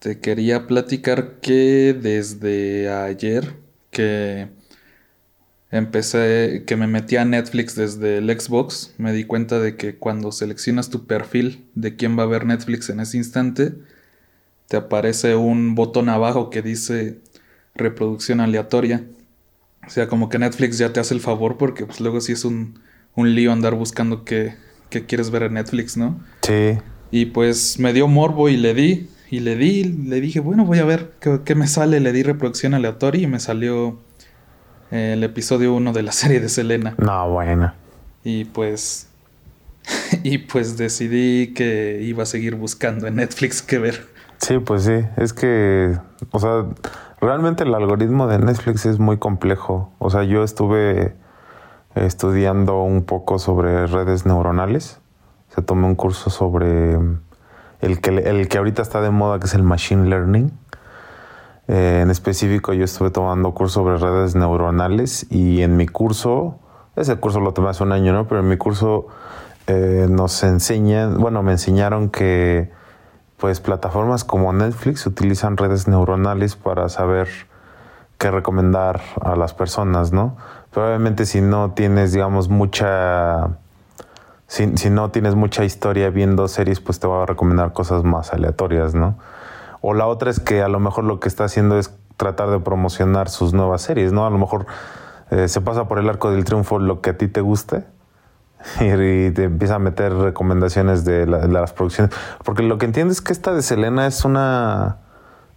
[0.00, 3.54] te quería platicar que desde ayer
[3.90, 4.48] que
[5.70, 10.32] empecé, que me metí a Netflix desde el Xbox, me di cuenta de que cuando
[10.32, 13.74] seleccionas tu perfil de quién va a ver Netflix en ese instante,
[14.68, 17.18] te aparece un botón abajo que dice
[17.74, 19.04] reproducción aleatoria.
[19.86, 22.46] O sea, como que Netflix ya te hace el favor porque pues luego sí es
[22.46, 22.80] un,
[23.14, 24.54] un lío andar buscando qué,
[24.88, 26.20] qué quieres ver en Netflix, ¿no?
[26.40, 26.78] Sí.
[27.10, 29.08] Y pues me dio morbo y le di.
[29.30, 32.00] Y le di, le dije, bueno, voy a ver qué, qué me sale.
[32.00, 34.00] Le di reproducción aleatoria y me salió
[34.90, 36.94] el episodio 1 de la serie de Selena.
[36.98, 37.72] No, bueno.
[38.24, 39.08] Y pues.
[40.24, 44.08] y pues decidí que iba a seguir buscando en Netflix qué ver.
[44.38, 45.04] Sí, pues sí.
[45.16, 45.96] Es que.
[46.32, 46.66] O sea,
[47.20, 49.92] realmente el algoritmo de Netflix es muy complejo.
[49.98, 51.14] O sea, yo estuve
[51.94, 55.00] estudiando un poco sobre redes neuronales.
[55.54, 56.98] Se tomé un curso sobre
[57.80, 60.52] el que, el que ahorita está de moda, que es el Machine Learning.
[61.68, 66.58] Eh, en específico, yo estuve tomando curso sobre redes neuronales y en mi curso,
[66.96, 68.26] ese curso lo tomé hace un año, ¿no?
[68.26, 69.06] Pero en mi curso
[69.66, 72.72] eh, nos enseñan, bueno, me enseñaron que
[73.36, 77.28] pues plataformas como Netflix utilizan redes neuronales para saber
[78.18, 80.36] qué recomendar a las personas, ¿no?
[80.72, 83.58] Pero obviamente si no tienes, digamos, mucha...
[84.50, 88.32] Si, si no tienes mucha historia viendo series, pues te va a recomendar cosas más
[88.32, 89.16] aleatorias, ¿no?
[89.80, 92.58] O la otra es que a lo mejor lo que está haciendo es tratar de
[92.58, 94.26] promocionar sus nuevas series, ¿no?
[94.26, 94.66] A lo mejor
[95.30, 97.84] eh, se pasa por el arco del triunfo lo que a ti te guste
[98.80, 102.12] y, te empieza a meter recomendaciones de, las producciones.
[102.44, 104.98] Porque lo que entiendo es que esta de Selena es una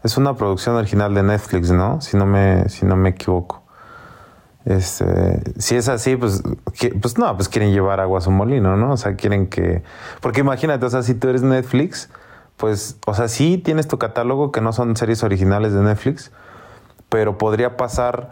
[0.03, 1.99] es una producción original de Netflix, ¿no?
[1.99, 3.62] Si no me, si no me equivoco.
[4.65, 6.41] Este, si es así, pues,
[7.01, 8.93] pues no, pues quieren llevar agua a su molino, ¿no?
[8.93, 9.83] O sea, quieren que.
[10.21, 12.09] Porque imagínate, o sea, si tú eres Netflix,
[12.57, 16.31] pues, o sea, sí tienes tu catálogo que no son series originales de Netflix,
[17.09, 18.29] pero podría pasar,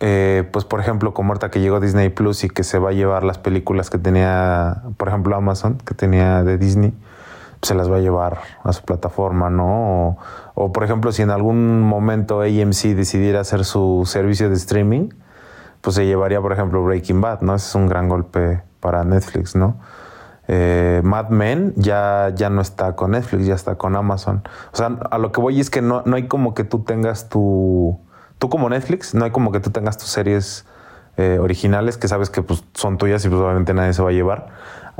[0.00, 2.92] eh, pues, por ejemplo, como ahorita que llegó Disney Plus y que se va a
[2.92, 6.92] llevar las películas que tenía, por ejemplo, Amazon, que tenía de Disney,
[7.60, 10.18] pues, se las va a llevar a su plataforma, ¿no?
[10.54, 15.10] O, por ejemplo, si en algún momento AMC decidiera hacer su servicio de streaming,
[15.82, 17.54] pues se llevaría, por ejemplo, Breaking Bad, ¿no?
[17.54, 19.78] Ese es un gran golpe para Netflix, ¿no?
[20.48, 24.42] Eh, Mad Men ya, ya no está con Netflix, ya está con Amazon.
[24.72, 27.28] O sea, a lo que voy es que no, no hay como que tú tengas
[27.28, 27.98] tu...
[28.38, 30.66] Tú como Netflix, no hay como que tú tengas tus series
[31.16, 34.12] eh, originales que sabes que pues, son tuyas y pues obviamente nadie se va a
[34.12, 34.48] llevar.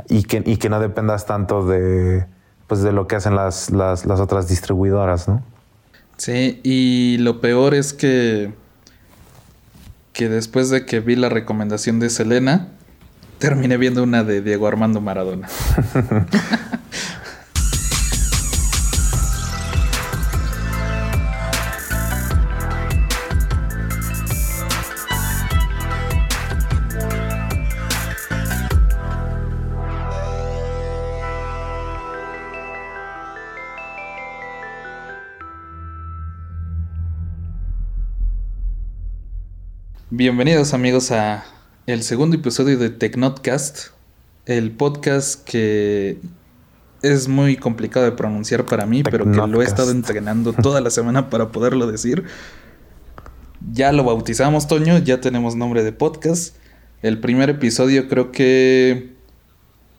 [0.09, 2.25] Y que, y que no dependas tanto de,
[2.67, 5.43] pues, de lo que hacen las, las, las otras distribuidoras, ¿no?
[6.17, 8.53] Sí, y lo peor es que
[10.13, 12.69] que después de que vi la recomendación de Selena,
[13.39, 15.49] terminé viendo una de Diego Armando Maradona.
[40.15, 41.43] Bienvenidos amigos a
[41.87, 43.87] el segundo episodio de Tecnotcast,
[44.45, 46.19] el podcast que
[47.01, 50.91] es muy complicado de pronunciar para mí, pero que lo he estado entrenando toda la
[50.91, 52.25] semana para poderlo decir.
[53.71, 56.57] Ya lo bautizamos, Toño, ya tenemos nombre de podcast.
[57.01, 59.15] El primer episodio creo que,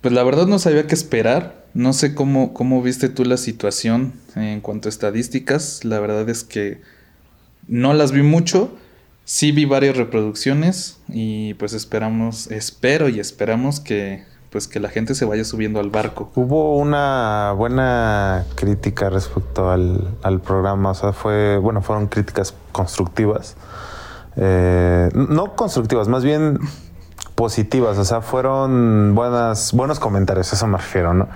[0.00, 1.66] pues la verdad no sabía qué esperar.
[1.74, 5.84] No sé cómo, cómo viste tú la situación en cuanto a estadísticas.
[5.84, 6.80] La verdad es que
[7.66, 8.78] no las vi mucho
[9.24, 15.16] Sí vi varias reproducciones y pues esperamos, espero y esperamos que pues que la gente
[15.16, 16.30] se vaya subiendo al barco.
[16.36, 23.56] Hubo una buena crítica respecto al, al programa, o sea, fue, bueno, fueron críticas constructivas.
[24.36, 26.60] Eh, no constructivas, más bien
[27.34, 31.28] positivas, o sea, furon buenas, buenos comentarios, eso me refiero, ¿no?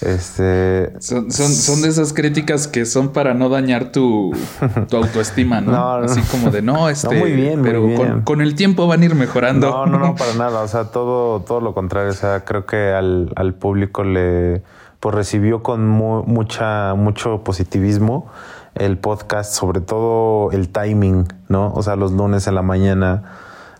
[0.00, 0.92] Este.
[1.00, 4.32] Son, son, de esas críticas que son para no dañar tu,
[4.88, 5.94] tu autoestima, ¿no?
[5.94, 7.16] Así como de no, este.
[7.16, 9.70] muy bien, pero Con, el tiempo van a ir mejorando.
[9.70, 10.62] No, no, no, para nada.
[10.62, 12.10] O sea, todo, todo lo contrario.
[12.10, 14.62] O sea, creo que al, al público le
[15.00, 18.26] pues recibió con mucha, mucho positivismo
[18.74, 21.72] el podcast, sobre todo el timing, ¿no?
[21.74, 23.22] O sea, los lunes en la mañana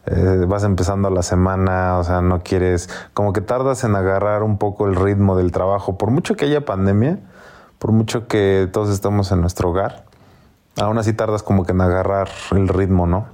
[0.06, 4.59] eh, vas empezando la semana, o sea, no quieres, como que tardas en agarrar un
[4.59, 7.19] poco el ritmo del trabajo, por mucho que haya pandemia,
[7.79, 10.05] por mucho que todos estamos en nuestro hogar,
[10.77, 13.27] aún así tardas como que en agarrar el ritmo, ¿no?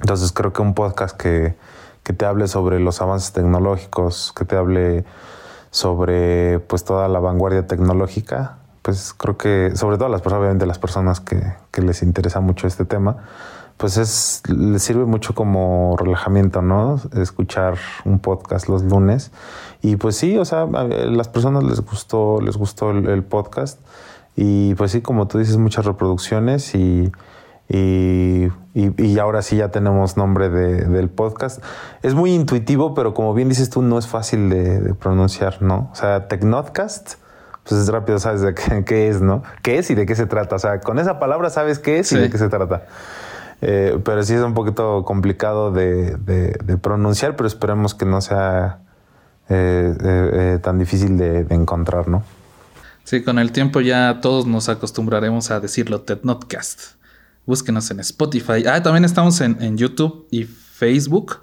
[0.00, 1.56] Entonces creo que un podcast que,
[2.04, 5.04] que te hable sobre los avances tecnológicos, que te hable
[5.70, 10.78] sobre pues toda la vanguardia tecnológica, pues creo que, sobre todo las personas, obviamente las
[10.78, 13.18] personas que, que les interesa mucho este tema,
[13.78, 17.00] pues es, les sirve mucho como relajamiento, ¿no?
[17.16, 19.30] Escuchar un podcast los lunes.
[19.80, 23.80] Y pues sí, o sea, a las personas les gustó, les gustó el, podcast.
[24.34, 27.12] Y pues sí, como tú dices, muchas reproducciones y,
[27.68, 31.62] y, y, ahora sí ya tenemos nombre de, del podcast.
[32.02, 35.88] Es muy intuitivo, pero como bien dices tú, no es fácil de, pronunciar, ¿no?
[35.92, 37.14] O sea, Tecnodcast,
[37.62, 38.54] pues es rápido, sabes de
[38.84, 39.44] qué, es, ¿no?
[39.62, 40.56] ¿Qué es y de qué se trata?
[40.56, 42.82] O sea, con esa palabra sabes qué es y de qué se trata.
[43.60, 46.16] Eh, pero sí es un poquito complicado de,
[46.80, 48.80] pronunciar, pero esperemos que no sea
[49.48, 52.22] eh, eh, tan difícil de, encontrar, ¿no?
[53.04, 56.98] Sí, con el tiempo ya todos nos acostumbraremos a decirlo TEDNotcast.
[57.46, 58.64] Búsquenos en Spotify.
[58.70, 61.38] Ah, también estamos en, en YouTube y Facebook.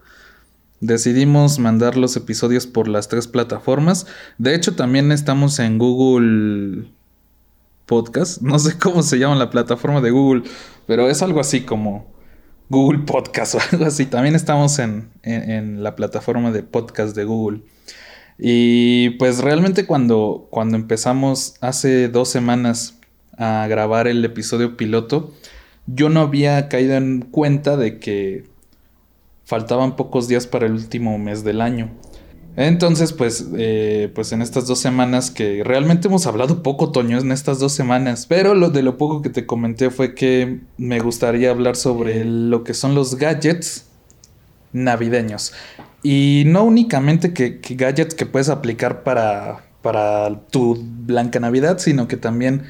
[0.79, 4.05] Decidimos mandar los episodios por las tres plataformas.
[4.37, 6.87] De hecho, también estamos en Google
[7.85, 8.41] Podcast.
[8.45, 10.43] No sé cómo se llama la plataforma de Google,
[10.85, 12.05] pero es algo así como
[12.69, 14.05] Google Podcast o algo así.
[14.05, 17.61] También estamos en, la plataforma de podcast de Google.
[18.37, 22.99] Y pues realmente cuando, cuando empezamos hace dos semanas
[23.37, 25.33] a grabar el episodio piloto,
[25.87, 28.45] yo no había caído en cuenta de que
[29.45, 31.91] faltaban pocos días para el último mes del año.
[32.57, 37.31] Entonces, pues, eh, pues en estas dos semanas que realmente hemos hablado poco, Toño, en
[37.31, 41.51] estas dos semanas, pero lo de lo poco que te comenté fue que me gustaría
[41.51, 43.87] hablar sobre lo que son los gadgets
[44.71, 45.53] navideños.
[46.01, 52.15] Y no únicamente que, gadgets que puedes aplicar para, para tu blanca Navidad, sino que
[52.15, 52.63] también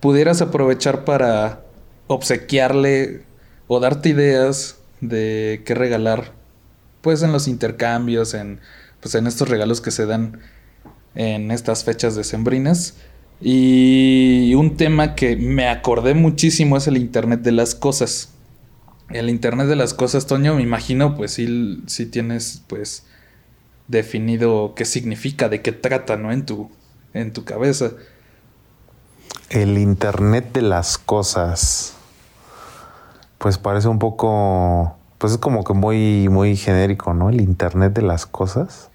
[0.00, 1.62] pudieras aprovechar para
[2.08, 3.22] obsequiarle
[3.68, 6.32] o darte ideas de qué regalar,
[7.02, 8.60] pues en los intercambios, en
[9.00, 10.40] pues en estos regalos que se dan
[11.14, 12.94] en estas fechas decembrinas.
[13.40, 18.30] Y un tema que me acordé muchísimo es el Internet de las Cosas.
[19.10, 23.06] El Internet de las Cosas, Toño, me imagino, pues sí, tienes, pues,
[23.86, 26.32] definido qué significa, de qué trata, ¿no?
[26.32, 26.70] En tu,
[27.14, 27.92] en tu cabeza.
[29.50, 31.94] El Internet de las Cosas.
[33.38, 37.28] Pues parece un poco pues es como que muy, muy genérico, ¿no?
[37.28, 38.90] El Internet de las cosas.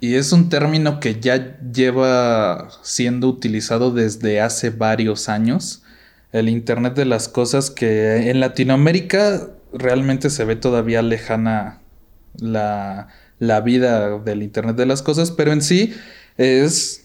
[0.00, 5.82] Y es un término que ya lleva siendo utilizado desde hace varios años.
[6.32, 11.80] El Internet de las cosas que en Latinoamérica realmente se ve todavía lejana
[12.34, 15.94] la, la vida del Internet de las cosas, pero en sí
[16.36, 17.02] es...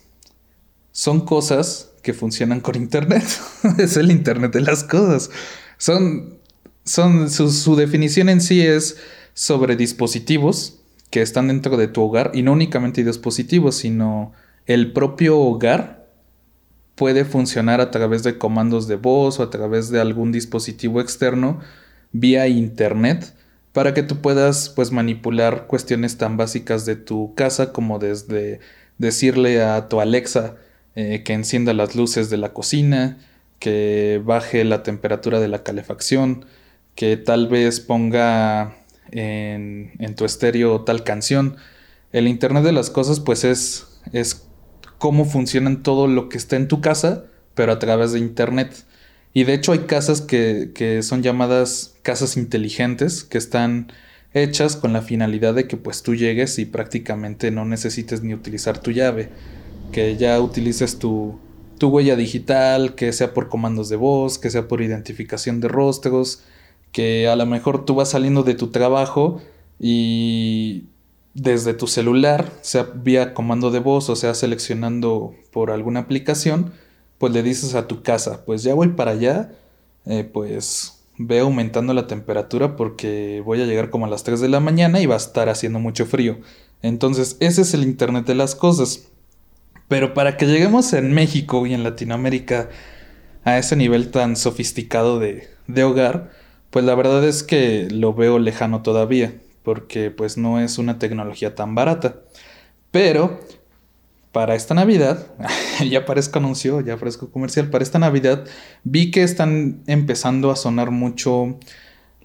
[0.93, 3.23] Son cosas que funcionan con Internet.
[3.77, 5.29] es el Internet de las cosas.
[5.77, 6.40] Son
[6.91, 8.97] son, su, definición en sí es
[9.33, 14.33] sobre dispositivos que están dentro de tu hogar y no únicamente dispositivos, sino
[14.65, 16.09] el propio hogar
[16.95, 21.59] puede funcionar a través de comandos de voz o a través de algún dispositivo externo
[22.11, 23.33] vía internet
[23.71, 28.59] para que tú puedas pues manipular cuestiones tan básicas de tu casa como desde
[28.97, 30.55] decirle a tu Alexa
[30.95, 33.17] eh, que encienda las luces de la cocina,
[33.59, 36.45] que baje la temperatura de la calefacción,
[36.95, 38.77] que tal vez ponga
[39.11, 41.57] en, tu estéreo tal canción.
[42.11, 44.47] El Internet de las Cosas pues es, es
[44.97, 48.85] cómo funcionan todo lo que está en tu casa, pero a través de Internet.
[49.33, 53.91] Y de hecho hay casas que, que son llamadas casas inteligentes, que están
[54.33, 58.79] hechas con la finalidad de que pues tú llegues y prácticamente no necesites ni utilizar
[58.79, 59.29] tu llave,
[59.91, 61.39] que ya utilices tu,
[61.77, 66.43] tu huella digital, que sea por comandos de voz, que sea por identificación de rostros,
[66.91, 69.41] que a lo mejor tú vas saliendo de tu trabajo
[69.79, 70.85] y
[71.33, 76.73] desde tu celular, sea vía comando de voz o sea seleccionando por alguna aplicación,
[77.17, 79.51] pues le dices a tu casa, pues ya voy para allá,
[80.05, 84.49] eh, pues ve aumentando la temperatura porque voy a llegar como a las 3 de
[84.49, 86.39] la mañana y va a estar haciendo mucho frío.
[86.81, 89.07] Entonces, ese es el Internet de las Cosas.
[89.87, 92.69] Pero para que lleguemos en México y en Latinoamérica
[93.43, 96.31] a ese nivel tan sofisticado de, de hogar,
[96.71, 101.53] pues la verdad es que lo veo lejano todavía, porque pues no es una tecnología
[101.53, 102.21] tan barata.
[102.91, 103.39] Pero
[104.31, 105.27] para esta Navidad,
[105.89, 108.45] ya parezco anuncio, ya parezco comercial, para esta Navidad
[108.83, 111.59] vi que están empezando a sonar mucho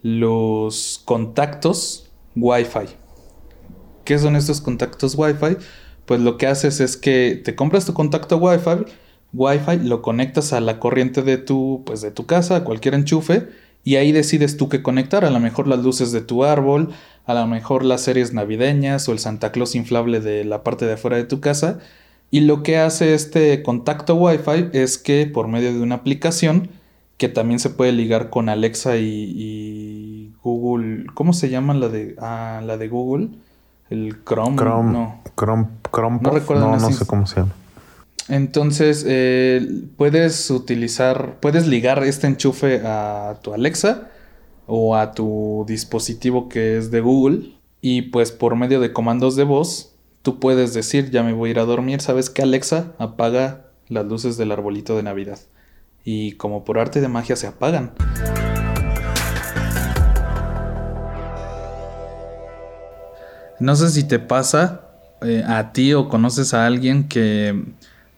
[0.03, 2.95] los contactos Wi-Fi.
[4.05, 5.57] ¿Qué son estos contactos Wi-Fi?
[6.05, 8.85] Pues lo que haces es que te compras tu contacto Wi-Fi,
[9.33, 13.49] Wi-Fi, lo conectas a la corriente de tu, pues de tu casa, a cualquier enchufe,
[13.87, 16.91] y ahí decides tú qué conectar, a lo mejor las luces de tu árbol,
[17.25, 20.95] a lo mejor las series navideñas o el Santa Claus inflable de la parte de
[20.95, 21.79] afuera de tu casa
[22.33, 26.69] Y lo que hace este contacto Wi-Fi es que por medio de una aplicación
[27.17, 32.63] que también se puede ligar con Alexa y, Google, ¿cómo se llama la de ah,
[32.65, 33.29] la de Google?
[33.89, 35.21] El Chrome, Chrome no.
[35.37, 37.53] Chrome, Chrome no, no, no sé cómo se llama.
[38.29, 44.11] Entonces, eh, puedes utilizar, puedes ligar este enchufe a tu Alexa
[44.67, 49.45] o a tu dispositivo que es de Google y pues por medio de comandos de
[49.45, 49.93] voz
[50.23, 54.05] tú puedes decir ya me voy a ir a dormir, sabes que Alexa apaga las
[54.07, 55.39] luces del arbolito de Navidad
[56.05, 57.93] y como por arte de magia se apagan.
[63.61, 64.91] No sé si te pasa
[65.23, 67.65] eh, a ti o conoces a alguien que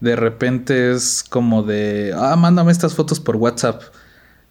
[0.00, 3.82] de repente es como de, ah, mándame estas fotos por WhatsApp.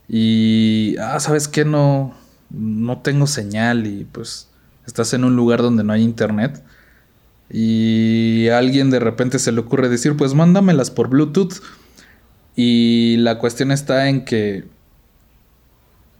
[0.08, 1.64] Y, ah, ¿sabes qué?
[1.64, 2.14] No,
[2.50, 4.48] no tengo señal y pues
[4.86, 6.62] estás en un lugar donde no hay internet.
[7.50, 11.62] Y a alguien de repente se le ocurre decir, pues mándamelas por Bluetooth.
[12.56, 14.64] Y la cuestión está en que,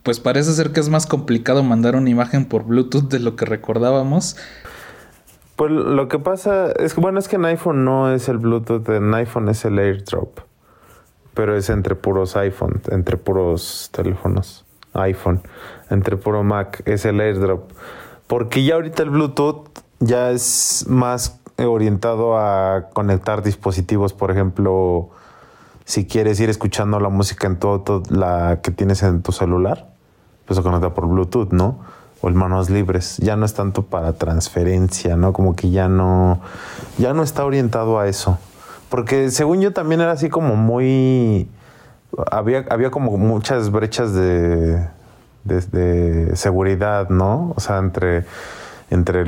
[0.03, 3.45] pues parece ser que es más complicado mandar una imagen por Bluetooth de lo que
[3.45, 4.37] recordábamos.
[5.59, 8.88] Pues lo que pasa es que, bueno, es que en iPhone no es el Bluetooth,
[8.91, 10.38] en iPhone es el AirDrop.
[11.35, 15.43] Pero es entre puros iPhone, entre puros teléfonos iPhone,
[15.91, 17.73] entre puro Mac, es el AirDrop.
[18.29, 19.67] Porque ya ahorita el Bluetooth
[19.99, 25.11] ya es más orientado a conectar dispositivos, por ejemplo,
[25.85, 29.88] si quieres ir escuchando la música en todo, la que tienes en tu celular,
[30.47, 31.81] pues se conecta por Bluetooth, ¿no?
[32.21, 33.17] O el manos libres.
[33.19, 35.33] Ya no es tanto para transferencia, ¿no?
[35.33, 36.41] Como que ya no,
[36.99, 38.39] ya no está orientado a eso.
[38.89, 41.49] Porque según yo también era así como muy...
[42.31, 44.89] Había, había como muchas brechas de,
[45.45, 47.53] de, seguridad, ¿no?
[47.55, 48.25] O sea, entre,
[48.91, 49.21] entre,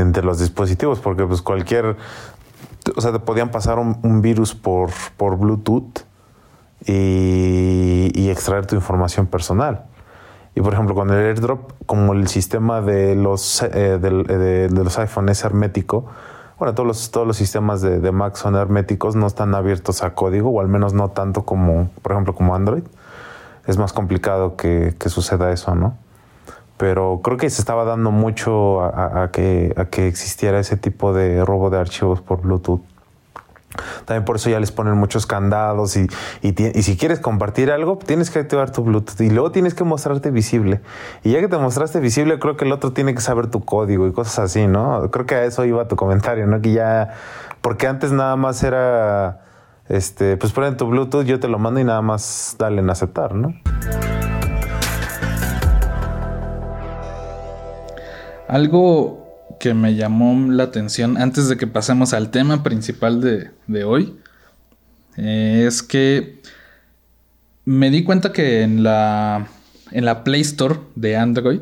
[0.00, 1.96] entre los dispositivos, porque pues cualquier...
[2.96, 6.00] O sea, te podían pasar un, virus por, por Bluetooth
[6.84, 9.84] y, y extraer tu información personal.
[10.54, 15.28] Y por ejemplo, con el airdrop, como el sistema de los, eh, de, los iPhone
[15.30, 16.06] es hermético,
[16.58, 20.50] bueno, todos los, todos los sistemas de, Mac son herméticos, no están abiertos a código,
[20.50, 22.84] o al menos no tanto como, por ejemplo, como Android.
[23.66, 25.96] Es más complicado que, suceda eso, ¿no?
[26.76, 31.44] Pero creo que se estaba dando mucho a, que, a que existiera ese tipo de
[31.44, 32.82] robo de archivos por Bluetooth.
[34.04, 36.08] También por eso ya les ponen muchos candados y,
[36.42, 40.30] y, si quieres compartir algo, tienes que activar tu Bluetooth y luego tienes que mostrarte
[40.30, 40.80] visible.
[41.22, 44.06] Y ya que te mostraste visible, creo que el otro tiene que saber tu código
[44.06, 45.10] y cosas así, ¿no?
[45.10, 46.60] Creo que a eso iba tu comentario, ¿no?
[46.60, 47.14] Que ya,
[47.60, 49.42] porque antes nada más era,
[49.88, 53.34] este, pues ponen tu Bluetooth, yo te lo mando y nada más dale en aceptar,
[53.34, 53.54] ¿no?
[58.48, 59.21] Algo
[59.62, 64.12] que me llamó la atención antes de que pasemos al tema principal de, hoy
[65.16, 66.40] eh, es que
[67.64, 69.46] me di cuenta que en la,
[69.92, 71.60] en la Play Store de Android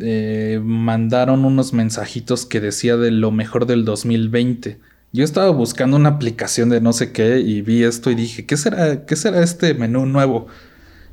[0.00, 4.80] eh, mandaron unos mensajitos que decía de lo mejor del 2020.
[5.12, 8.56] Yo estaba buscando una aplicación de no sé qué y vi esto y dije, ¿qué
[8.56, 10.48] será, qué será este menú nuevo?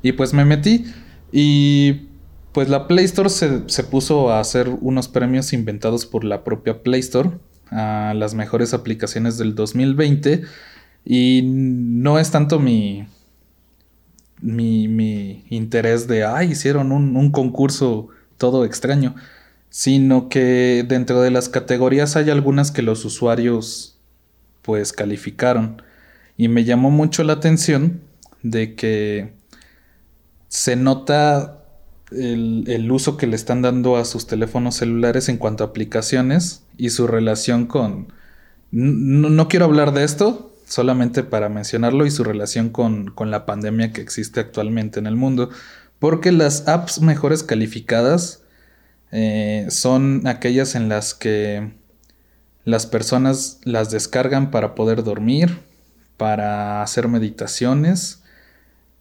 [0.02, 0.86] Y pues me metí
[1.30, 2.08] y
[2.52, 7.00] pues la Play Store se, puso a hacer unos premios inventados por la propia Play
[7.00, 7.30] Store
[7.70, 10.42] a las mejores aplicaciones del 2020
[11.04, 13.06] y no es tanto mi,
[14.40, 19.14] mi, interés de, ay, hicieron un, un concurso todo extraño,
[19.68, 23.98] sino que dentro de las categorías hay algunas que los usuarios
[24.62, 25.82] pues calificaron.
[26.36, 28.00] Y me llamó mucho la atención
[28.42, 29.34] de que
[30.48, 31.59] se nota
[32.12, 36.90] el, uso que le están dando a sus teléfonos celulares en cuanto a aplicaciones y
[36.90, 38.12] su relación con...
[38.72, 44.00] No, quiero hablar de esto, solamente para mencionarlo y su relación con, la pandemia que
[44.00, 45.50] existe actualmente en el mundo,
[45.98, 48.42] porque las apps mejores calificadas
[49.12, 51.72] eh, son aquellas en las que
[52.64, 55.58] las personas las descargan para poder dormir,
[56.16, 58.19] para hacer meditaciones,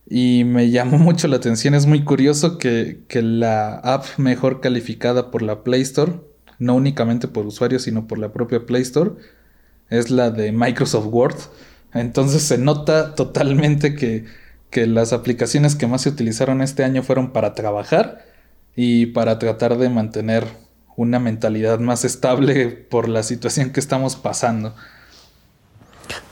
[0.09, 5.41] y me llamó mucho la atención, es muy curioso que, la app mejor calificada por
[5.41, 6.13] la Play Store,
[6.57, 9.11] no únicamente por usuarios, sino por la propia Play Store,
[9.89, 11.35] es la de Microsoft Word.
[11.93, 14.25] Entonces se nota totalmente que,
[14.69, 18.25] que las aplicaciones que más se utilizaron este año fueron para trabajar
[18.75, 20.45] y para tratar de mantener
[20.95, 24.75] una mentalidad más estable por la situación que estamos pasando.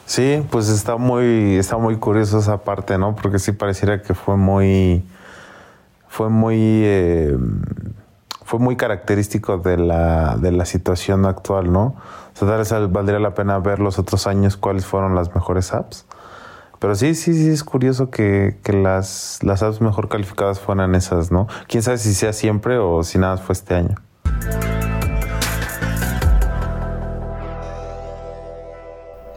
[0.08, 3.14] Sí, pues está muy, está muy curioso esa parte, ¿no?
[3.14, 5.06] Porque sí pareciera que fue muy,
[6.08, 7.38] fue muy, eh,
[8.46, 11.98] fue muy característico de la, de la situación actual, ¿no?
[12.34, 15.74] O sea, tal vez valdría la pena ver los otros años cuáles fueron las mejores
[15.74, 16.06] apps.
[16.80, 21.34] Pero sí, sí, sí, es curioso que, que las, las apps mejor calificadas fueran esas,
[21.34, 21.48] ¿no?
[21.68, 23.96] Quién sabe si sea siempre o si nada fue este año.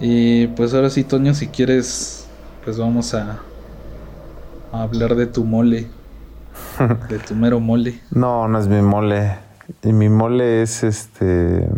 [0.01, 2.27] Y pues ahora sí, Toño, si quieres,
[2.65, 3.39] pues vamos a,
[4.73, 5.89] a hablar de tu mole.
[7.09, 8.01] de tu mero mole.
[8.11, 9.37] No, no es mi mole.
[9.83, 11.69] Y mi mole es este.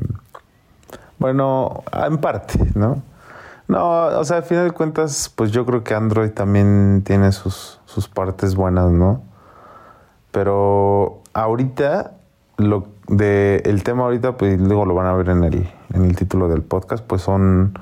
[1.18, 3.02] Bueno, en parte, ¿no?
[3.68, 7.80] No, o sea, al final de cuentas, pues yo creo que Android también tiene sus,
[7.86, 9.22] sus partes buenas, ¿no?
[10.30, 12.12] Pero ahorita,
[12.56, 16.16] lo de el tema ahorita, pues luego lo van a ver en el, en el
[16.16, 17.74] título del podcast, pues son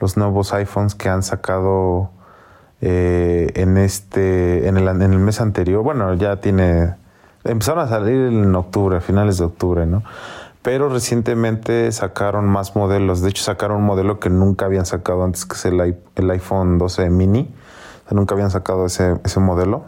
[0.00, 2.10] los nuevos iPhones que han sacado
[2.80, 5.82] eh, en este, en el, mes anterior.
[5.82, 6.94] Bueno, ya tiene,
[7.44, 10.04] empezaron a salir en octubre, a finales de octubre, ¿no?
[10.62, 13.22] Pero recientemente sacaron más modelos.
[13.22, 16.78] De hecho, sacaron un modelo que nunca habían sacado antes, que es el, el iPhone
[16.78, 17.52] 12 mini.
[18.10, 19.84] nunca habían sacado ese, ese modelo.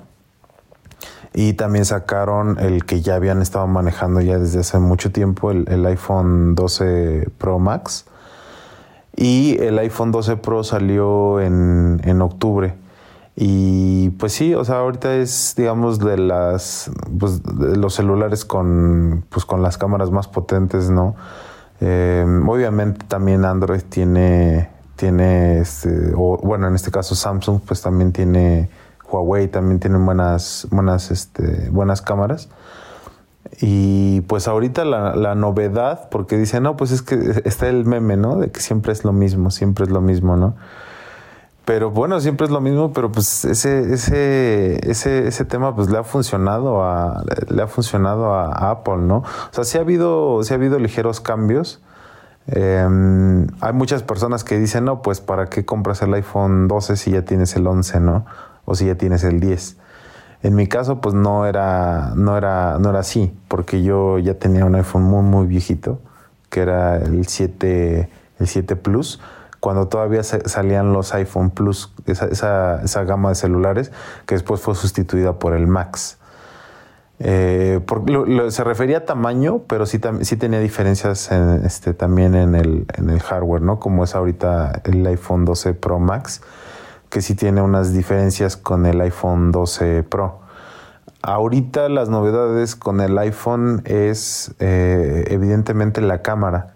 [1.33, 5.69] Y también sacaron el que ya habían estado manejando ya desde hace mucho tiempo, el,
[5.69, 8.07] el iPhone 12 Pro Max
[9.21, 12.75] y el iPhone 12 Pro salió en, en octubre.
[13.37, 19.45] Y pues sí, o sea, ahorita es, digamos, de las, pues, los celulares con, pues,
[19.45, 21.17] con las cámaras más potentes, ¿no?
[21.83, 28.13] Eh, obviamente también Android tiene, tiene, este, o bueno, en este caso Samsung, pues también
[28.13, 28.71] tiene,
[29.11, 32.49] Huawei también tiene buenas, buenas, este, buenas cámaras.
[33.61, 38.17] Y pues ahorita la, la, novedad, porque dice, no, pues es que está el meme,
[38.17, 38.37] ¿no?
[38.37, 40.55] De que siempre es lo mismo, siempre es lo mismo, ¿no?
[41.71, 45.99] Pero bueno, siempre es lo mismo, pero pues ese, ese, ese, ese tema pues le
[45.99, 49.19] ha funcionado a, le ha funcionado a, Apple, ¿no?
[49.19, 51.81] O sea, sí ha habido, sí ha habido ligeros cambios.
[52.49, 57.13] Em, hay muchas personas que dicen, no, pues para qué compras el iPhone 12 si
[57.13, 58.27] ya tienes el 11, ¿no?
[58.65, 59.77] O si ya tienes el 10.
[60.43, 64.65] En mi caso, pues no era, no era, no era así, porque yo ya tenía
[64.65, 66.01] un iPhone muy, muy viejito,
[66.49, 69.21] que era el 7, el 7 Plus,
[69.61, 73.93] cuando todavía salían los iPhone Plus, esa, esa, gama de celulares,
[74.25, 76.17] que después fue sustituida por el Max.
[77.19, 77.81] Eh,
[78.49, 83.21] se refería a tamaño, pero sí, sí tenía diferencias este, también en el, en el
[83.21, 83.79] hardware, ¿no?
[83.79, 86.41] Como es ahorita el iPhone 12 Pro Max
[87.11, 90.41] que sí tiene unas diferencias con el iPhone 12 Pro.
[91.23, 96.69] Ahorita las novedades con el iPhone es eh, evidentemente la cámara.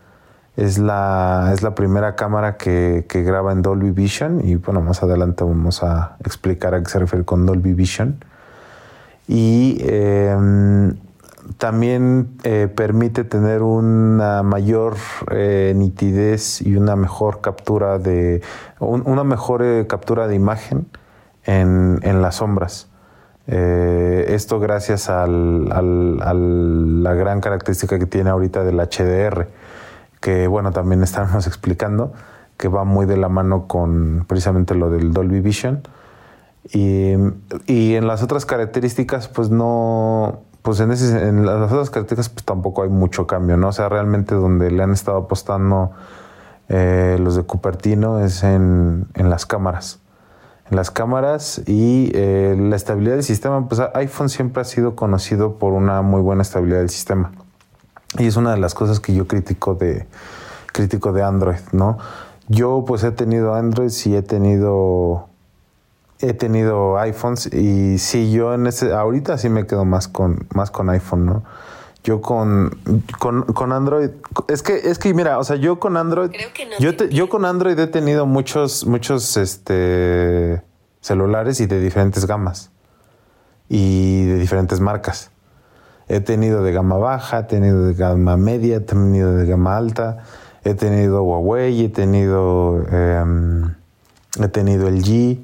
[0.56, 5.42] Es la, es la primera cámara que, graba en Dolby Vision y bueno, más adelante
[5.42, 8.22] vamos a explicar a qué se refiere con Dolby Vision.
[9.26, 10.93] Y em,
[11.64, 14.96] también eh, permite tener una mayor
[15.30, 18.42] eh, nitidez y una mejor captura de
[18.80, 20.88] una mejor eh, captura de imagen
[21.46, 22.90] en, las sombras.
[23.46, 29.48] esto gracias a la gran característica que tiene ahorita del HDR,
[30.20, 32.12] que bueno, también estamos explicando,
[32.58, 35.80] que va muy de la mano con precisamente lo del Dolby Vision.
[36.74, 37.14] Y,
[37.66, 42.44] y en las otras características, pues no, pues en, ese, en las otras características pues
[42.46, 43.68] tampoco hay mucho cambio, ¿no?
[43.68, 45.90] O sea, realmente donde le han estado apostando
[46.70, 50.00] eh, los de Cupertino es en, las cámaras.
[50.70, 55.58] En las cámaras y eh, la estabilidad del sistema, pues iPhone siempre ha sido conocido
[55.58, 57.32] por una muy buena estabilidad del sistema.
[58.18, 60.06] Y es una de las cosas que yo critico de,
[60.72, 61.98] crítico de Android, ¿no?
[62.48, 65.28] Yo pues he tenido Android y he tenido
[66.28, 70.70] he tenido iPhones y sí, yo en ese, ahorita sí me quedo más con, más
[70.70, 71.44] con iPhone, ¿no?
[72.02, 72.78] Yo con,
[73.18, 74.10] con, Android,
[74.48, 76.30] es que, es que mira, o sea, yo con Android,
[76.78, 80.62] yo, yo con Android he tenido muchos, muchos, este,
[81.04, 82.70] celulares y de diferentes gamas
[83.68, 85.30] y de diferentes marcas.
[86.08, 90.24] He tenido de gama baja, he tenido de gama media, he tenido de gama alta,
[90.64, 93.74] he tenido Huawei, he tenido, em,
[94.40, 95.40] he tenido el G,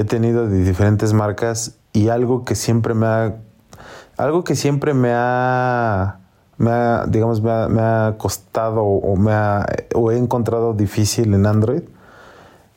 [0.00, 3.36] he tenido de diferentes marcas y algo que siempre me ha,
[4.16, 6.18] algo que siempre me ha,
[6.56, 11.82] me ha digamos, me ha, costado o, me ha, o he encontrado difícil en Android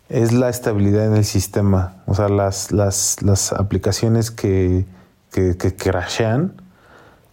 [0.10, 1.96] es la estabilidad en el sistema.
[2.06, 4.86] O sea, las, las, las aplicaciones que,
[5.32, 6.54] que, que crashean,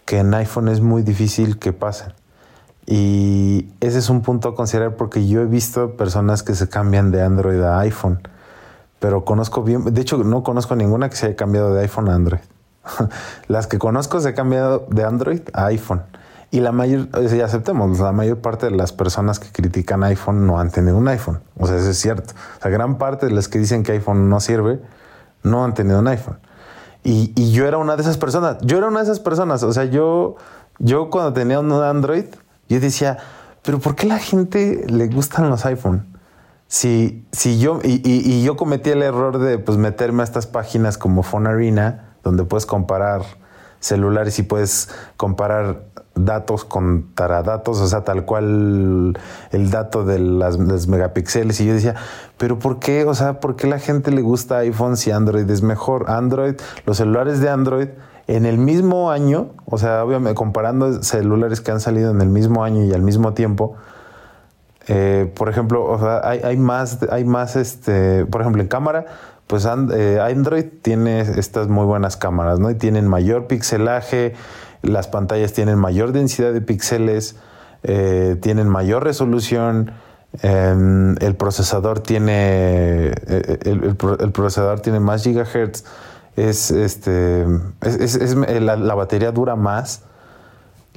[0.05, 2.13] que en iPhone es muy difícil que pasen.
[2.85, 7.11] Y ese es un punto a considerar porque yo he visto personas que se cambian
[7.11, 8.21] de Android a iPhone
[8.99, 12.15] pero conozco bien, de hecho no conozco ninguna que se haya cambiado de iPhone a
[12.15, 12.41] Android.
[13.47, 16.03] Las que conozco se han cambiado de Android a iPhone.
[16.51, 20.59] Y la mayor, ya aceptemos, la mayor parte de las personas que critican iPhone no
[20.59, 21.41] han tenido un iPhone.
[21.59, 22.33] O sea, eso es cierto.
[22.57, 24.81] O sea, gran parte de las que dicen que iPhone no sirve,
[25.43, 26.39] no han tenido un iPhone.
[27.03, 28.57] Y, y yo era una de esas personas.
[28.61, 29.61] Yo era una de esas personas.
[29.61, 30.37] O sea, yo,
[30.79, 32.25] yo cuando tenía un Android,
[32.67, 33.19] yo decía,
[33.61, 36.18] pero ¿por qué la gente le gustan los iPhone?
[36.69, 40.45] Si, si yo, y, y, y yo cometí el error de pues meterme a estas
[40.45, 43.23] páginas como Phone Arena, donde puedes comparar
[43.79, 49.17] celulares y puedes comparar datos con taradatos, o sea, tal cual
[49.51, 51.59] el dato de las, los megapíxeles.
[51.59, 51.95] Y yo decía,
[52.37, 53.03] pero ¿por qué?
[53.05, 56.05] O sea, ¿por qué la gente le gusta iPhone si Android es mejor?
[56.11, 56.53] Android,
[56.85, 57.87] los celulares de Android
[58.27, 62.63] en el mismo año, o sea, obviamente comparando celulares que han salido en el mismo
[62.63, 63.75] año y al mismo tiempo,
[64.89, 69.05] eh, por ejemplo, hay, hay, más, hay más, este, por ejemplo, en cámara,
[69.45, 72.71] pues eh, Android tiene estas muy buenas cámaras, ¿no?
[72.71, 74.33] Y tienen mayor pixelaje,
[74.81, 77.35] las pantallas tienen mayor densidad de píxeles,
[77.83, 79.91] eh, tienen mayor resolución,
[80.41, 85.83] em, el procesador tiene eh, el, procesador tiene más gigahertz,
[86.35, 87.45] es este
[87.81, 90.03] es, la, la, batería dura más,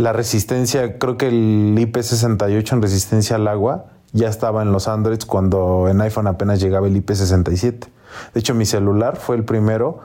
[0.03, 5.25] la resistencia, creo que el IP68 en resistencia al agua ya estaba en los Androids
[5.25, 7.87] cuando en iPhone apenas llegaba el IP67.
[8.35, 10.01] De hecho, mi celular fue el primero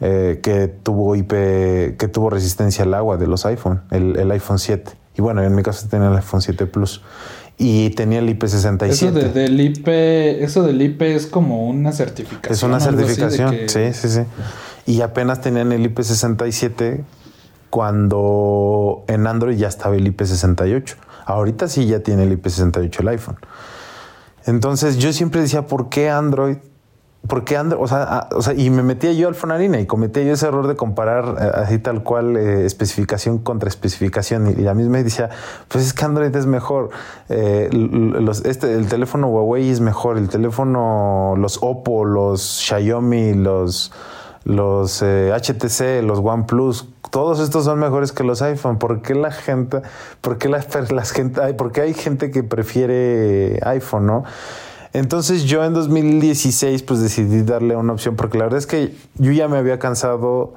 [0.00, 1.30] eh, que tuvo IP,
[1.96, 4.92] que tuvo resistencia al agua de los iPhone, el, iPhone 7.
[5.16, 7.02] Y bueno, en mi caso tenía el iPhone 7 Plus.
[7.56, 8.86] Y tenía el IP67.
[8.86, 12.52] Eso, del IP, eso del IP es como una certificación.
[12.52, 14.20] Es una certificación, sí, sí, sí.
[14.84, 17.04] Y apenas tenían el IP67
[17.70, 20.96] cuando en Android ya estaba el IP68.
[21.24, 23.36] Ahorita sí ya tiene el IP68 el iPhone.
[24.44, 26.58] Entonces yo siempre decía, ¿por qué Android
[27.26, 30.22] porque Android, o sea, ah, o sea, y me metía yo al Fonarina y cometía
[30.22, 34.54] yo ese error de comparar eh, así tal cual eh, especificación contra especificación.
[34.58, 35.30] Y, a mí me decía,
[35.68, 36.90] pues es que Android es mejor.
[37.28, 37.68] Eh,
[38.44, 40.18] este, el teléfono Huawei es mejor.
[40.18, 43.92] El teléfono, los Oppo, los Xiaomi, los,
[44.46, 48.78] los HTC, los OnePlus, todos estos son mejores que los iPhone.
[48.78, 49.82] ¿Por qué la gente,
[50.20, 50.66] por qué las,
[51.10, 54.24] gente, por qué hay gente que prefiere iPhone, no?
[54.92, 59.32] Entonces yo en 2016 pues decidí darle una opción porque la verdad es que yo
[59.32, 60.54] ya me había cansado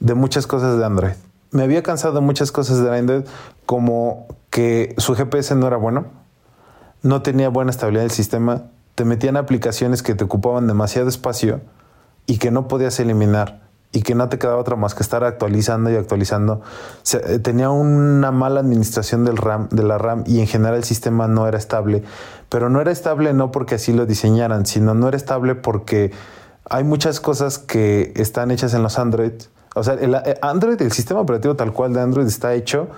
[0.00, 1.12] de muchas cosas de Android.
[1.52, 3.22] Me había cansado de muchas cosas de Android
[3.64, 6.06] como que su GPS no era bueno,
[7.02, 8.64] no tenía buena estabilidad del sistema,
[8.96, 11.60] te metían aplicaciones que te ocupaban demasiado espacio
[12.28, 15.90] y que no podías eliminar y que no te quedaba otra más que estar actualizando
[15.90, 16.60] y actualizando.
[17.14, 21.26] Eh, tenía una mala administración del RAM, de la RAM y en general el sistema
[21.26, 22.04] no era estable.
[22.50, 26.12] Pero no era estable no porque así lo diseñaran, sino no era estable porque
[26.68, 29.32] hay muchas cosas que están hechas en los Android.
[29.74, 32.88] O sea, el eh, Android, el sistema operativo tal cual de Android está hecho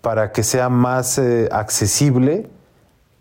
[0.00, 2.50] para que sea más eh, accesible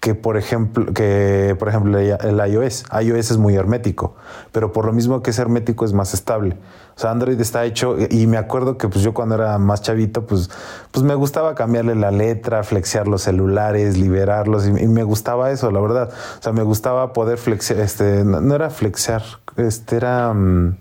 [0.01, 2.85] que por ejemplo, que por ejemplo el iOS.
[3.01, 4.15] iOS es muy hermético,
[4.51, 6.57] pero por lo mismo que es hermético es más estable.
[6.97, 10.25] O sea, Android está hecho y me acuerdo que pues yo cuando era más chavito,
[10.25, 10.49] pues,
[10.89, 15.79] pues me gustaba cambiarle la letra, flexear los celulares, liberarlos y, me gustaba eso, la
[15.79, 16.09] verdad.
[16.39, 19.21] O sea, me gustaba poder flexear, este, no, era flexear,
[19.55, 20.33] este era...
[20.33, 20.77] Mm,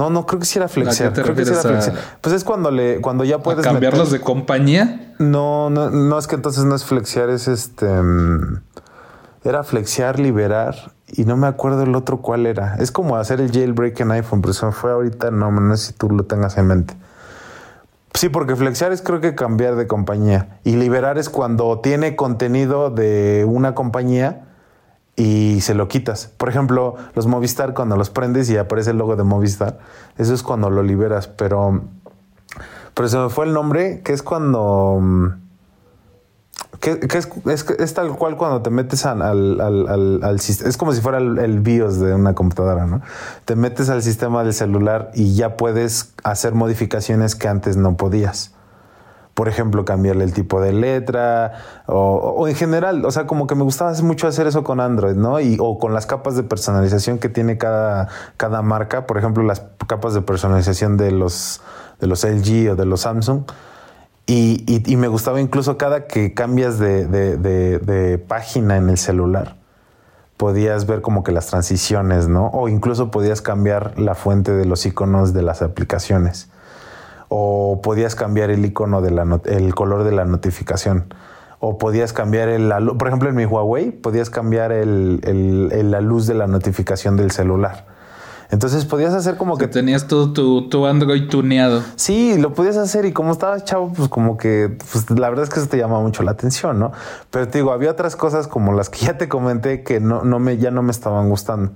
[0.00, 1.12] no, no, creo que sí era flexear.
[1.12, 1.96] Creo que sí era flexear.
[2.22, 5.14] Pues es cuando le, cuando ya puedes cambiarlos de compañía.
[5.18, 7.86] No, no, no es que entonces no es flexear, es este.
[7.86, 8.62] Mm,
[9.44, 12.76] era flexear, liberar y no me acuerdo el otro cuál era.
[12.76, 15.88] Es como hacer el jailbreak en iPhone, pero se me fue ahorita, no, no sé
[15.88, 16.94] si tú lo tengas en mente.
[18.14, 22.88] Sí, porque flexear es creo que cambiar de compañía y liberar es cuando tiene contenido
[22.90, 24.46] de una compañía
[25.20, 26.32] y se lo quitas.
[26.38, 29.78] Por ejemplo, los Movistar, cuando los prendes y aparece el logo de Movistar,
[30.16, 31.82] eso es cuando lo liberas, pero,
[32.94, 34.98] pero se me fue el nombre, que es cuando...
[34.98, 35.26] Mm,
[36.80, 39.20] que, es, es, tal cual cuando te metes al,
[39.60, 40.70] al, sistema.
[40.70, 43.02] Es como si fuera el, BIOS de una computadora, ¿no?
[43.44, 48.54] Te metes al sistema del celular y ya puedes hacer modificaciones que antes no podías
[49.40, 51.52] por ejemplo, cambiarle el tipo de letra
[51.86, 55.40] o, en general, o sea, como que me gustaba mucho hacer eso con Android, ¿no?
[55.40, 59.62] Y, o con las capas de personalización que tiene cada, cada marca, por ejemplo, las
[59.86, 61.62] capas de personalización de los,
[62.00, 63.44] de los LG o de los Samsung.
[64.26, 69.56] Y, me gustaba incluso cada que cambias de página en el celular
[70.36, 72.48] podías ver como que las transiciones, ¿no?
[72.48, 76.50] O incluso podías cambiar la fuente de los iconos de las aplicaciones
[77.32, 81.14] o podías cambiar el icono de la el color de la notificación
[81.60, 86.34] o podías cambiar el por ejemplo en mi Huawei podías cambiar el, la luz de
[86.34, 87.86] la notificación del celular
[88.50, 89.68] Entonces podías hacer como que...
[89.68, 91.84] Tenías todo tu, tu, Android tuneado.
[91.94, 95.50] Sí, lo podías hacer y como estabas chavo, pues como que, pues la verdad es
[95.50, 96.90] que eso te llama mucho la atención, ¿no?
[97.30, 100.40] Pero te digo, había otras cosas como las que ya te comenté que no, no
[100.40, 101.70] me, ya no me estaban gustando.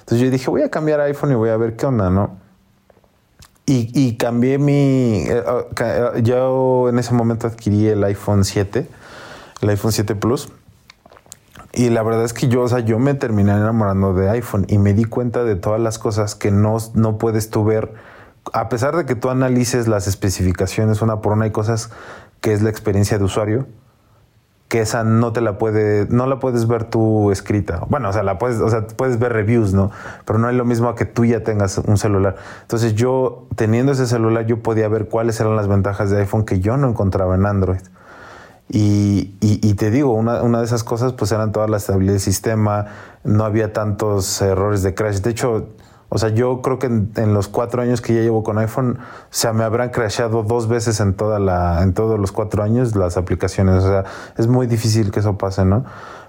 [0.00, 2.44] Entonces yo dije, voy a cambiar iPhone y voy a ver qué onda, ¿no?
[3.66, 5.24] Y, y cambié mi...
[5.26, 5.42] Eh,
[5.80, 8.88] eh, yo en ese momento adquirí el iPhone 7,
[9.60, 10.48] el iPhone 7 Plus.
[11.72, 14.78] Y la verdad es que yo, o sea, yo me terminé enamorando de iPhone y
[14.78, 17.92] me di cuenta de todas las cosas que no, no puedes tú ver.
[18.52, 21.90] A pesar de que tú analices las especificaciones una por una, hay cosas
[22.40, 23.66] que es la experiencia de usuario
[24.68, 27.82] que esa no te la puede, no la puedes ver tú escrita.
[27.88, 29.90] Bueno, o sea, la puedes, o sea, puedes ver reviews, ¿no?
[30.24, 32.36] Pero no es lo mismo que tú ya tengas un celular.
[32.62, 36.58] Entonces yo, teniendo ese celular, yo podía ver cuáles eran las ventajas de iPhone que
[36.58, 37.80] yo no encontraba en Android.
[38.68, 42.20] Y, y, te digo, una, una, de esas cosas pues eran toda la estabilidad del
[42.20, 42.86] sistema,
[43.22, 45.20] no había tantos errores de crash.
[45.20, 45.68] De hecho,
[46.08, 49.26] o sea, yo creo que en, los cuatro años que ya llevo con iPhone, o
[49.30, 53.16] sea, me habrán crashado dos veces en toda la, en todos los cuatro años las
[53.16, 53.82] aplicaciones.
[53.82, 54.04] O sea,
[54.36, 55.84] es muy difícil que eso pase, ¿no?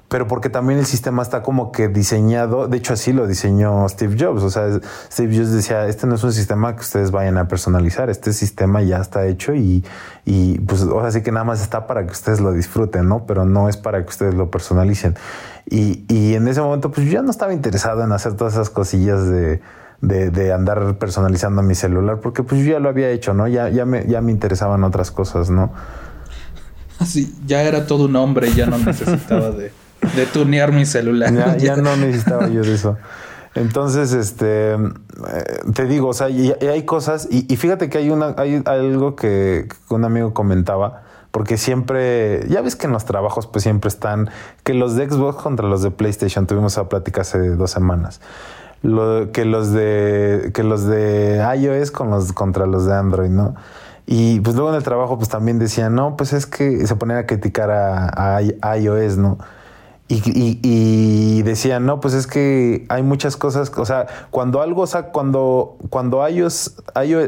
[0.10, 4.16] Pero porque también el sistema está como que diseñado, de hecho así lo diseñó Steve
[4.18, 4.80] Jobs, o sea,
[5.12, 8.82] Steve Jobs decía, este no es un sistema que ustedes vayan a personalizar, este sistema
[8.82, 9.84] ya está hecho y,
[10.24, 13.26] y pues o sea, sí que nada más está para que ustedes lo disfruten, ¿no?
[13.26, 15.16] Pero no es para que ustedes lo personalicen.
[15.70, 18.70] Y, y en ese momento pues yo ya no estaba interesado en hacer todas esas
[18.70, 19.60] cosillas de,
[20.00, 23.50] de, de, andar personalizando mi celular, porque pues yo ya lo había hecho, ¿no?
[23.50, 25.74] Ya, ya, me, ya me interesaban otras cosas, ¿no?
[27.00, 29.72] Así, ya era todo un hombre y ya no necesitaba de
[30.16, 31.58] de tunear mi celular.
[31.58, 32.98] Ya, no necesitaba yo de eso.
[33.58, 34.78] Entonces, este, eh,
[35.74, 39.68] te digo, o sea, y, hay cosas, y, fíjate que hay una, hay algo que,
[39.90, 44.30] un amigo comentaba, porque siempre, ya ves que en los trabajos pues siempre están,
[44.64, 48.22] que los de Xbox contra los de PlayStation, tuvimos esa plática hace dos semanas,
[48.84, 53.56] lo, que los de, que los de iOS con los, contra los de Android, ¿no?
[54.06, 57.18] Y pues luego en el trabajo pues también decían, no, pues es que se ponían
[57.20, 59.40] a criticar a, a iOS, ¿no?
[60.10, 65.12] Y, y, decían, no, pues es que hay muchas cosas, o sea, cuando algo saca,
[65.12, 66.78] cuando, cuando iOS,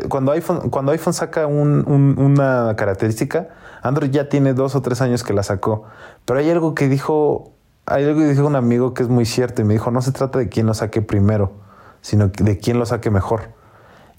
[0.08, 3.50] cuando iPhone, cuando iPhone saca una característica,
[3.82, 5.84] Android ya tiene dos o tres años que la sacó.
[6.24, 7.52] Pero hay algo que dijo,
[7.86, 10.14] hay algo que dijo un amigo que es muy cierto y me dijo, no se
[10.14, 11.52] trata de quién lo saque primero,
[12.00, 13.59] sino de quién lo saque mejor.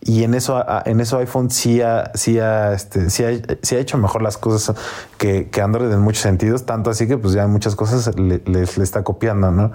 [0.03, 3.79] Y en eso, en eso iPhone sí ha, sí ha, este, sí ha, sí ha
[3.79, 4.75] hecho mejor las cosas
[5.19, 8.63] que, que, Android en muchos sentidos, tanto así que pues ya muchas cosas le, le,
[8.63, 9.73] está copiando, ¿no?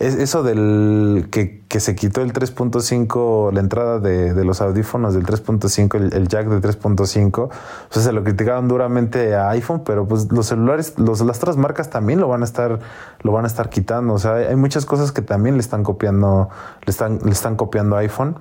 [0.00, 5.14] Es eso del que, que se quitó el 3.5, la entrada de, de, los audífonos
[5.14, 7.50] del 3.5, el, el, jack de 3.5,
[7.92, 11.90] pues se lo criticaban duramente a iPhone, pero pues los celulares, los, las otras marcas
[11.90, 12.80] también lo van a estar,
[13.22, 14.14] lo van a estar quitando.
[14.14, 16.48] O sea, hay muchas cosas que también le están copiando,
[16.84, 18.36] le están, le están copiando a iPhone.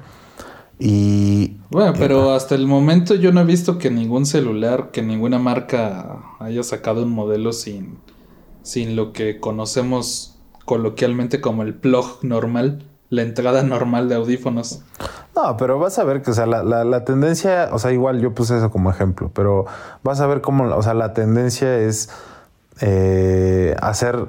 [0.79, 1.57] Y.
[1.69, 6.23] Bueno, pero hasta el momento yo no he visto que ningún celular, que ninguna marca
[6.39, 7.99] haya sacado un modelo sin,
[8.63, 14.81] sin lo que conocemos coloquialmente como el plug normal, la entrada normal de audífonos.
[15.35, 18.33] No, pero vas a ver que, o sea, la, la, tendencia, o sea, igual yo
[18.33, 19.65] puse eso como ejemplo, pero
[20.03, 22.09] vas a ver cómo, o sea, la tendencia es
[22.81, 24.27] eh, hacer,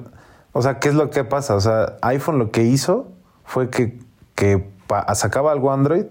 [0.53, 1.55] o sea, ¿qué es lo que pasa?
[1.55, 3.09] O sea, iPhone lo que hizo
[3.45, 3.99] fue que,
[4.35, 4.69] que
[5.15, 6.07] sacaba algo Android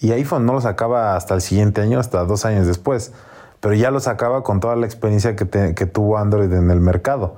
[0.00, 3.12] y iPhone no lo sacaba hasta el siguiente año, hasta dos años después.
[3.60, 7.36] Pero ya lo sacaba con toda la experiencia que, tuvo Android en el mercado.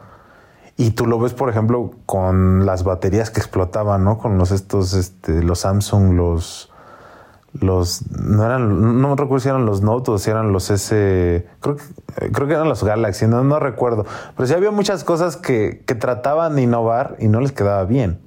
[0.76, 4.18] Y tú lo ves, por ejemplo, con las baterías que explotaban, ¿no?
[4.18, 6.70] Con los estos, este, los Samsung, los,
[7.60, 11.76] los, no eran, no recuerdo si eran los Note o si eran los S, creo
[11.76, 11.82] que,
[12.30, 14.06] creo que eran los Galaxy, no, no recuerdo.
[14.36, 18.20] Pero sí había muchas cosas que, trataban de innovar y no les quedaba bien.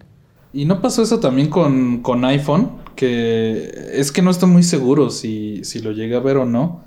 [0.52, 2.85] ¿Y no pasó eso también con iPhone?
[2.96, 6.84] Que es que no estoy muy seguro si, si lo llegué a ver o no,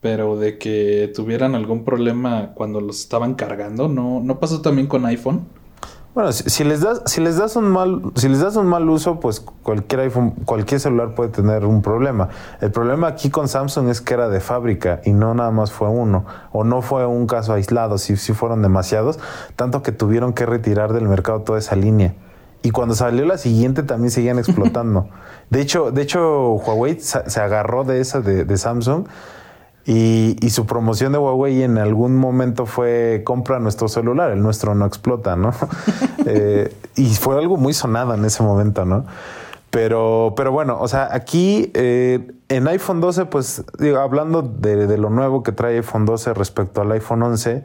[0.00, 5.04] pero de que tuvieran algún problema cuando los estaban cargando, ¿no, no pasó también con
[5.06, 5.46] iPhone?
[6.12, 9.20] Bueno, si, les das, si les das un mal, si les das un mal uso,
[9.20, 12.30] pues cualquier iPhone, cualquier celular puede tener un problema.
[12.60, 15.88] El problema aquí con Samsung es que era de fábrica y no nada más fue
[15.88, 19.20] uno, o no fue un caso aislado, si, si fueron demasiados,
[19.54, 22.14] tanto que tuvieron que retirar del mercado toda esa línea.
[22.62, 25.08] Y cuando salió la siguiente también seguían explotando.
[25.48, 29.06] De hecho, de hecho Huawei se agarró de esa de, Samsung
[29.84, 34.86] y, su promoción de Huawei en algún momento fue compra nuestro celular, el nuestro no
[34.86, 35.52] explota, ¿no?
[36.26, 39.06] Eh, y fue algo muy sonado en ese momento, ¿no?
[39.70, 44.98] Pero, pero bueno, o sea, aquí eh, en iPhone 12, pues digo, hablando de, de,
[44.98, 47.64] lo nuevo que trae iPhone 12 respecto al iPhone 11,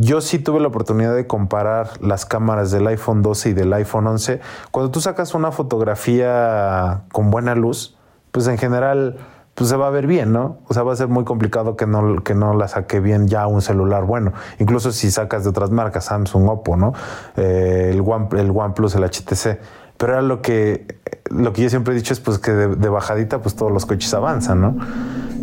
[0.00, 4.06] Yo sí tuve la oportunidad de comparar las cámaras del iPhone 12 y del iPhone
[4.06, 4.40] 11.
[4.70, 7.96] Cuando tú sacas una fotografía con buena luz,
[8.30, 9.18] pues en general
[9.54, 10.58] pues se va a ver bien, ¿no?
[10.68, 13.48] O sea, va a ser muy complicado que no, que no la saque bien ya
[13.48, 14.32] un celular bueno.
[14.60, 16.92] Incluso si sacas de otras marcas, Samsung, Oppo, ¿no?
[17.36, 19.58] Eh, el, One, el OnePlus, el HTC.
[19.96, 20.86] Pero lo que,
[21.28, 24.14] lo que yo siempre he dicho es pues que de, bajadita pues todos los coches
[24.14, 24.76] avanzan, ¿no?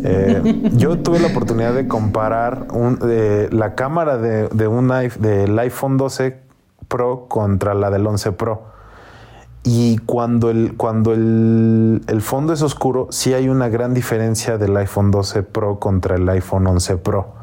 [0.06, 5.58] Eh, yo tuve la oportunidad de comparar un, eh, la cámara de, de un, del
[5.58, 6.38] iPhone 12
[6.88, 8.62] Pro contra la del 11 Pro.
[9.64, 14.76] Y cuando el, cuando el, el, fondo es oscuro, sí hay una gran diferencia del
[14.76, 17.34] iPhone 12 Pro contra el iPhone 11 Pro.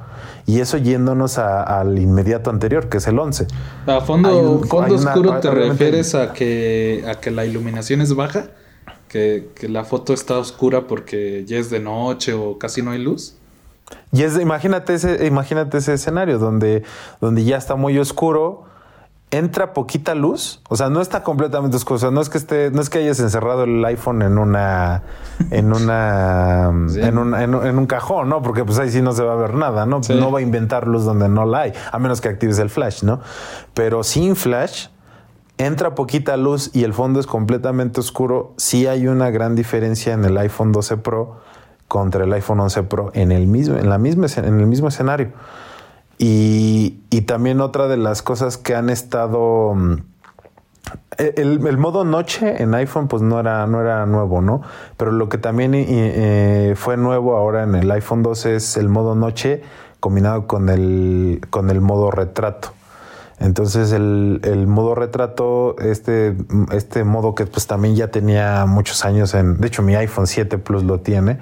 [0.46, 3.48] Y eso yéndonos al inmediato anterior, que es el 11.
[3.88, 8.46] ¿A fondo, fondo oscuro te refieres a que, a que la iluminación es baja?
[9.14, 12.98] Que, que, la foto está oscura porque ya es de noche o casi no hay
[12.98, 13.36] luz?
[14.12, 16.82] Y es, imagínate ese, imagínate ese escenario donde,
[17.22, 18.66] donde ya está muy oscuro
[19.34, 22.90] entra poquita luz, o sea, no está completamente oscuro, no es que esté, no es
[22.92, 25.02] que hayas encerrado el iPhone en una,
[25.50, 28.44] en una, en, un, en, un cajón, ¿no?
[28.44, 30.02] Porque pues ahí sí no se va a ver nada, ¿no?
[30.10, 33.02] No va a inventar luz donde no la hay, a menos que actives el flash,
[33.02, 33.22] ¿no?
[33.74, 34.90] Pero sin flash,
[35.58, 40.26] entra poquita luz y el fondo es completamente oscuro, sí hay una gran diferencia en
[40.26, 41.38] el iPhone 12 Pro
[41.88, 45.32] contra el iPhone 11 Pro en el mismo, en la misma, en el mismo escenario.
[46.18, 49.74] Y, también otra de las cosas que han estado...
[49.76, 49.96] Mm,
[51.18, 54.62] el, modo noche en iPhone pues no era, no era nuevo, ¿no?
[54.98, 58.90] Pero lo que también eh, eh, fue nuevo ahora en el iPhone 12 es el
[58.90, 59.64] modo noche
[60.00, 62.74] combinado con el, con el modo retrato.
[63.44, 66.34] Entonces el, el, modo retrato, este,
[66.72, 70.58] este modo que pues también ya tenía muchos años en, de hecho mi iPhone 7
[70.60, 71.40] Plus lo tiene,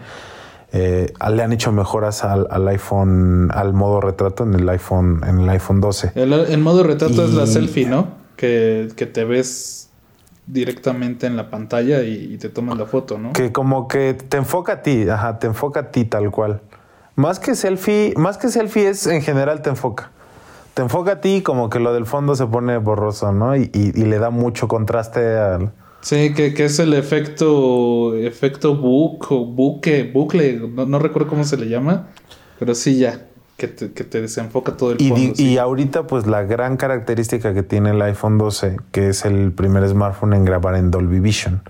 [0.73, 5.49] eh, le han hecho mejoras al, iPhone, al modo retrato en el iPhone, en el
[5.49, 6.13] iPhone 12.
[6.15, 8.07] El, modo retrato es la selfie, ¿no?
[8.35, 9.89] Que, te ves
[10.47, 13.33] directamente en la pantalla y, te tomas la foto, ¿no?
[13.33, 16.61] Que como que te enfoca a ti, ajá, te enfoca a ti tal cual.
[17.15, 20.11] Más que selfie, más que selfie es en general te enfoca.
[20.73, 23.55] Te enfoca a ti como que lo del fondo se pone borroso, ¿no?
[23.55, 29.27] Y, y le da mucho contraste al, Sí, que, que, es el efecto efecto book
[29.29, 32.07] o buque, bucle, no, recuerdo cómo se le llama,
[32.57, 36.41] pero sí ya, que te, que te desenfoca todo el y, Y ahorita pues la
[36.41, 40.89] gran característica que tiene el iPhone 12, que es el primer smartphone en grabar en
[40.89, 41.61] Dolby Vision.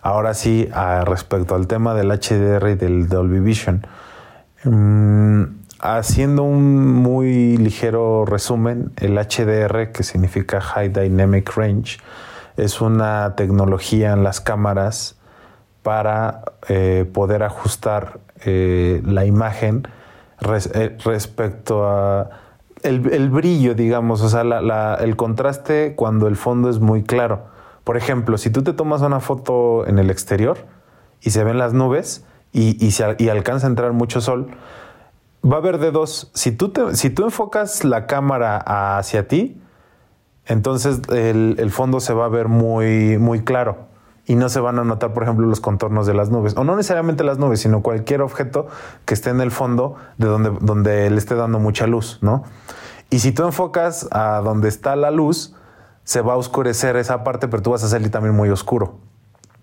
[0.00, 0.68] Ahora sí,
[1.04, 3.86] respecto al tema del HDR y del Dolby Vision,
[4.64, 5.42] mm,
[5.94, 11.98] haciendo un muy ligero resumen, el HDR, que significa High Dynamic Range,
[12.56, 15.16] es una tecnología en las cámaras
[15.82, 19.86] para eh, poder ajustar eh, la imagen
[20.74, 22.30] eh, respecto a
[22.82, 24.42] el, brillo, digamos, o sea,
[25.00, 27.46] el contraste cuando el fondo es muy claro.
[27.84, 30.58] Por ejemplo, si tú te tomas una foto en el exterior
[31.20, 34.48] y se ven las nubes y, y, alcanza a entrar mucho sol,
[35.50, 36.30] va a haber de dos.
[36.34, 39.60] Si tú, si tú enfocas la cámara hacia ti,
[40.46, 43.88] entonces el, fondo se va a ver muy, muy claro
[44.26, 46.56] y no se van a notar, por ejemplo, los contornos de las nubes.
[46.56, 48.66] O no necesariamente las nubes, sino cualquier objeto
[49.04, 52.44] que esté en el fondo de donde, donde le esté dando mucha luz, ¿no?
[53.08, 55.54] Y si tú enfocas a donde está la luz,
[56.02, 58.98] se va a oscurecer esa parte, pero tú vas a salir también muy oscuro,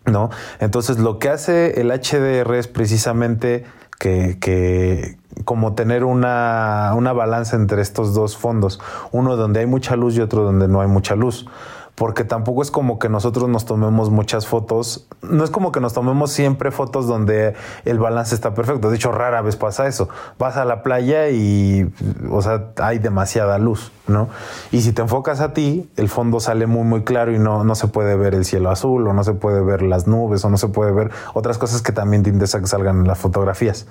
[0.05, 0.29] ¿no?
[0.59, 3.65] Entonces lo que hace el HDR es precisamente
[3.99, 8.79] que, que, como tener una, una balanza entre estos dos fondos,
[9.11, 11.47] uno donde hay mucha luz y otro donde no hay mucha luz
[11.95, 15.93] porque tampoco es como que nosotros nos tomemos muchas fotos, no es como que nos
[15.93, 17.53] tomemos siempre fotos donde
[17.85, 21.91] el balance está perfecto, de hecho rara vez pasa eso, vas a la playa y,
[22.31, 24.27] o sea, hay demasiada luz, ¿no?
[24.71, 27.75] Y si te enfocas a ti, el fondo sale muy, muy claro y no, no
[27.75, 30.57] se puede ver el cielo azul o no se puede ver las nubes o no
[30.57, 33.85] se puede ver otras cosas que también te interesa que salgan en las fotografías.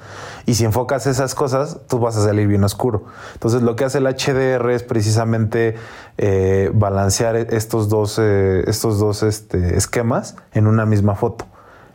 [0.44, 3.04] Y si enfocas esas cosas, tú vas a salir bien oscuro.
[3.34, 5.76] Entonces lo que hace el HDR es precisamente
[6.18, 11.46] eh, balancear estos dos, eh, estos dos este, esquemas en una misma foto.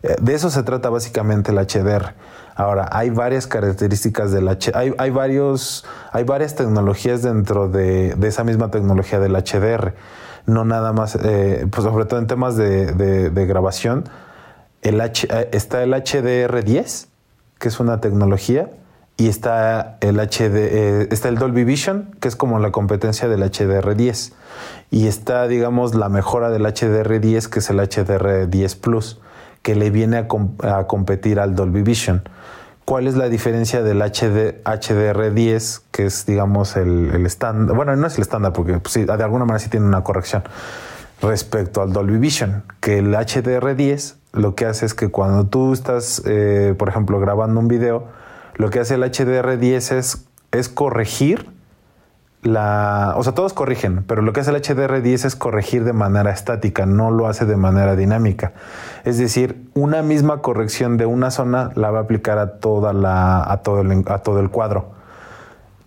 [0.04, 2.14] Eh, de eso se trata básicamente el HDR.
[2.56, 8.44] Ahora, hay varias características del HDR, hay, hay, varios, hay varias tecnologías dentro de, esa
[8.44, 9.94] misma tecnología del HDR.
[10.46, 14.06] No nada más, pues sobre todo en temas de, grabación,
[14.82, 17.08] el está el HDR10,
[17.60, 18.70] que es una tecnología,
[19.18, 23.42] y está el HD, eh, está el Dolby Vision, que es como la competencia del
[23.42, 24.34] HDR10.
[24.90, 29.20] Y está, digamos, la mejora del HDR10, que es el HDR10 Plus,
[29.62, 32.28] que le viene a, competir al Dolby Vision.
[32.86, 37.76] ¿Cuál es la diferencia del HD, HDR10, que es, digamos, el, estándar?
[37.76, 40.44] Bueno, no es el estándar, porque pues, de alguna manera sí tiene una corrección
[41.22, 46.22] respecto al Dolby Vision, que el HDR10 lo que hace es que cuando tú estás,
[46.26, 48.06] eh, por ejemplo, grabando un video,
[48.56, 51.50] lo que hace el HDR10 es, es corregir
[52.56, 56.86] O sea, todos corrigen, pero lo que hace el HDR10 es corregir de manera estática,
[56.86, 58.54] no lo hace de manera dinámica.
[59.04, 63.44] Es decir, una misma corrección de una zona la va a aplicar a, toda la,
[63.52, 64.92] a, todo, el, a todo el cuadro.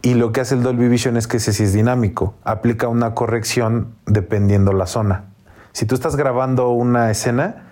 [0.02, 3.14] Y lo que hace el Dolby Vision es que ese sí es dinámico, aplica una
[3.14, 5.24] corrección dependiendo la zona.
[5.72, 7.66] Si tú estás grabando una escena,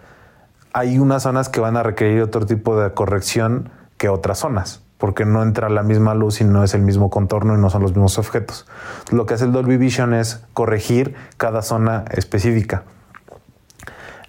[0.72, 5.24] hay unas zonas que van a requerir otro tipo de corrección que otras zonas porque
[5.24, 7.92] no entra la misma luz y no es el mismo contorno y no son los
[7.92, 8.66] mismos objetos.
[9.10, 12.82] Lo que hace el Dolby Vision es corregir cada zona específica.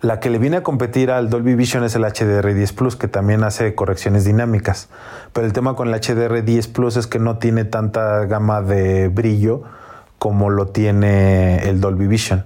[0.01, 3.43] La que le viene a competir al Dolby Vision es el HDR10 Plus, que también
[3.43, 4.87] hace correcciones dinámicas.
[5.33, 9.63] Pero el tema con el HDR10 Plus es que no tiene tanta gama de brillo
[10.17, 12.45] como lo tiene el Dolby Vision.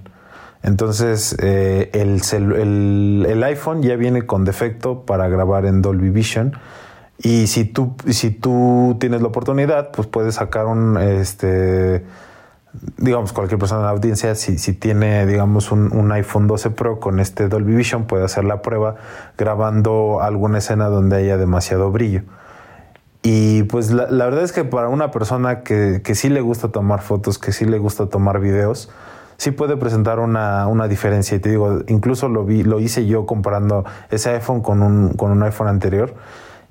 [0.62, 6.54] Entonces, eh, el, el iPhone ya viene con defecto para grabar en Dolby Vision
[7.18, 12.04] y si tú, si tú tienes la oportunidad, pues puedes sacar un, este,
[12.96, 17.20] digamos, cualquier persona en la audiencia, si, si tiene, digamos, un, iPhone 12 Pro con
[17.20, 18.96] este Dolby Vision, puede hacer la prueba
[19.38, 22.22] grabando alguna escena donde haya demasiado brillo.
[23.22, 27.00] Y pues la, verdad es que para una persona que, que, sí le gusta tomar
[27.00, 28.90] fotos, que sí le gusta tomar videos,
[29.38, 31.36] sí puede presentar una, una, diferencia.
[31.36, 35.30] Y te digo, incluso lo vi, lo hice yo comparando ese iPhone con un, con
[35.30, 36.14] un iPhone anterior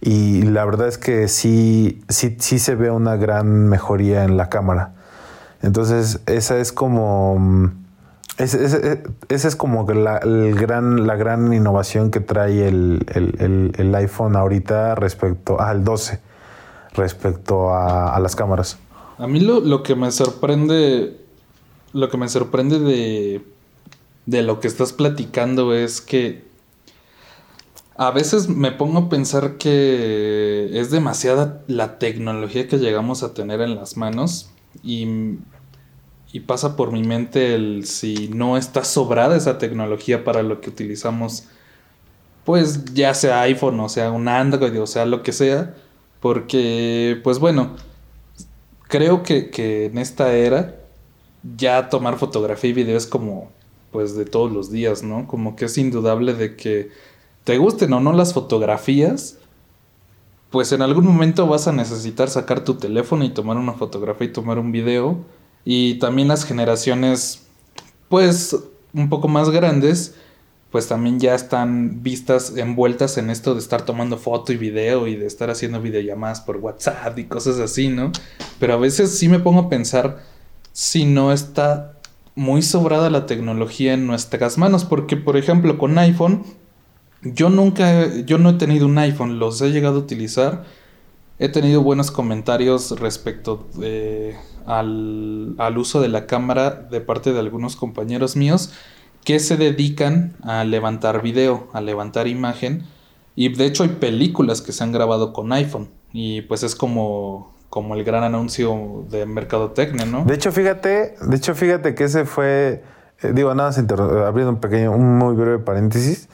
[0.06, 4.50] y la verdad es que sí, sí, sí se ve una gran mejoría en la
[4.50, 4.96] cámara.
[5.62, 7.72] Entonces, esa es como.
[8.38, 8.98] Esa
[9.30, 14.96] es como la, el gran, la gran innovación que trae el, el, el, iPhone ahorita
[14.96, 16.20] respecto al 12,
[16.96, 18.80] respecto a, a, las cámaras.
[19.20, 21.16] A mí lo, lo, que me sorprende,
[21.94, 23.46] lo que me sorprende de,
[24.26, 26.44] de lo que estás platicando es que
[27.96, 33.62] a veces me pongo a pensar que es demasiada la tecnología que llegamos a tener
[33.62, 34.50] en las manos
[34.84, 35.38] y,
[36.32, 40.72] y, pasa por mi mente el si no está sobrada esa tecnología para lo que
[40.72, 41.46] utilizamos,
[42.46, 45.76] pues ya sea iPhone o sea un Android o sea lo que sea,
[46.20, 47.76] porque pues bueno,
[48.88, 50.76] creo que, que en esta era
[51.58, 53.52] ya tomar fotografía y video es como
[53.92, 55.28] pues de todos los días, ¿no?
[55.28, 56.90] Como que es indudable de que
[57.44, 59.38] te gusten o no las fotografías,
[60.50, 64.34] pues en algún momento vas a necesitar sacar tu teléfono y tomar una fotografía y
[64.34, 65.18] tomar un video.
[65.66, 67.48] Y también las generaciones,
[68.08, 68.56] pues
[68.94, 70.16] un poco más grandes,
[70.70, 75.16] pues también ya están vistas, envueltas en esto de estar tomando foto y video y
[75.16, 78.12] de estar haciendo videollamadas por WhatsApp y cosas así, ¿no?
[78.60, 80.24] Pero a veces sí me pongo a pensar
[80.72, 82.00] si no está
[82.36, 86.44] muy sobrada la tecnología en nuestras manos, porque por ejemplo con iPhone
[87.24, 90.64] yo nunca, yo no he tenido un iPhone, los he llegado a utilizar.
[91.40, 93.68] He tenido buenos comentarios respecto
[94.66, 98.72] al, al, uso de la cámara de parte de algunos compañeros míos
[99.24, 102.84] que se dedican a levantar video, a levantar imagen.
[103.36, 105.90] Y de hecho hay películas que se han grabado con iPhone.
[106.12, 110.26] Y pues es como, como el gran anuncio de Mercadotecnia, ¿no?
[110.26, 112.84] De hecho, fíjate, de hecho, fíjate que ese fue,
[113.22, 113.72] eh, digo, nada,
[114.28, 116.30] abriendo un pequeño, un muy breve paréntesis.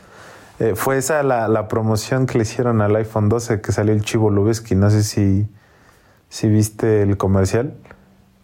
[0.59, 4.29] Eh, fue esa la, promoción que le hicieron al iPhone 12 que salió el Chivo
[4.29, 4.75] Lubeski.
[4.75, 5.47] No sé si,
[6.27, 7.73] si viste el comercial.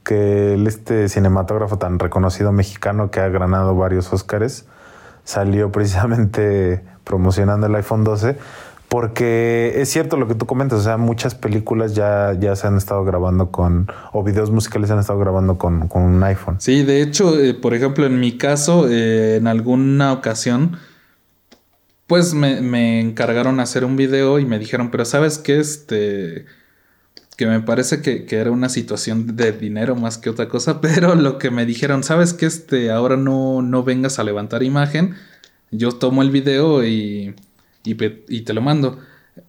[0.04, 4.68] Que este cinematógrafo tan reconocido mexicano que ha ganado varios Óscares
[5.24, 8.38] salió precisamente promocionando el iPhone 12
[8.88, 12.78] porque es cierto lo que tú comentas, o sea, muchas películas ya, ya se han
[12.78, 16.58] estado grabando con, o videos musicales se han estado grabando con, un iPhone.
[16.60, 20.78] Sí, de hecho, eh, por ejemplo, en mi caso, eh, en alguna ocasión
[22.08, 26.46] pues me, encargaron hacer un video y me dijeron, pero sabes qué, este,
[27.36, 31.38] que me parece que, era una situación de dinero más que otra cosa, pero lo
[31.38, 35.16] que me dijeron, sabes que este, ahora no, no vengas a levantar imagen,
[35.72, 37.36] yo tomo el video y,
[37.84, 39.00] y, te lo mando.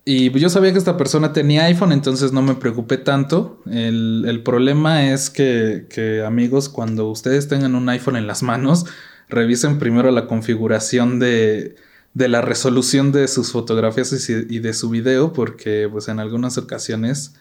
[0.04, 3.62] Y yo sabía que esta persona tenía iPhone, entonces no me preocupé tanto.
[3.70, 8.86] El, el problema es que, que, amigos, cuando ustedes tengan un iPhone en las manos,
[9.28, 11.76] revisen primero la configuración de,
[12.16, 17.34] de la resolución de sus fotografías y de su video, porque pues en algunas ocasiones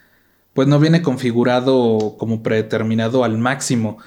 [0.53, 3.99] pues no viene configurado como predeterminado al máximo.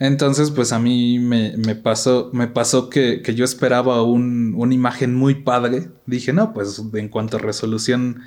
[0.00, 5.90] Entonces, pues a mí me, pasó, me pasó que, yo esperaba una imagen muy padre.
[6.06, 8.22] Dije, no, pues en cuanto a resolución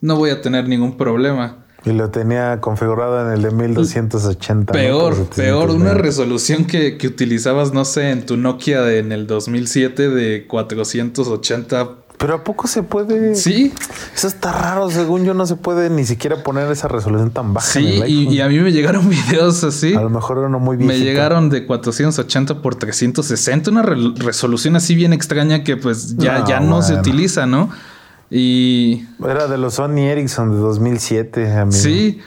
[0.00, 1.63] no voy a tener ningún problema.
[1.84, 4.72] Y lo tenía configurado en el de 1280.
[4.72, 9.26] Peor, peor, una resolución que, que, utilizabas, no sé, en tu Nokia de, en el
[9.26, 11.90] 2007 de 480.
[12.16, 13.34] Pero ¿a poco se puede?
[13.34, 13.74] Sí.
[14.14, 17.66] Eso está raro, según yo no se puede ni siquiera poner esa resolución tan baja.
[17.66, 19.94] Sí, y, a mí me llegaron videos así.
[19.94, 20.88] A lo mejor uno muy bien.
[20.88, 26.48] Me llegaron de 480 por 360, una resolución así bien extraña que pues ya no,
[26.48, 27.68] ya no se utiliza, ¿no?
[28.36, 29.06] Y.
[29.24, 31.70] Era de los Sony Ericsson de 2007, amigo.
[31.70, 32.20] Sí.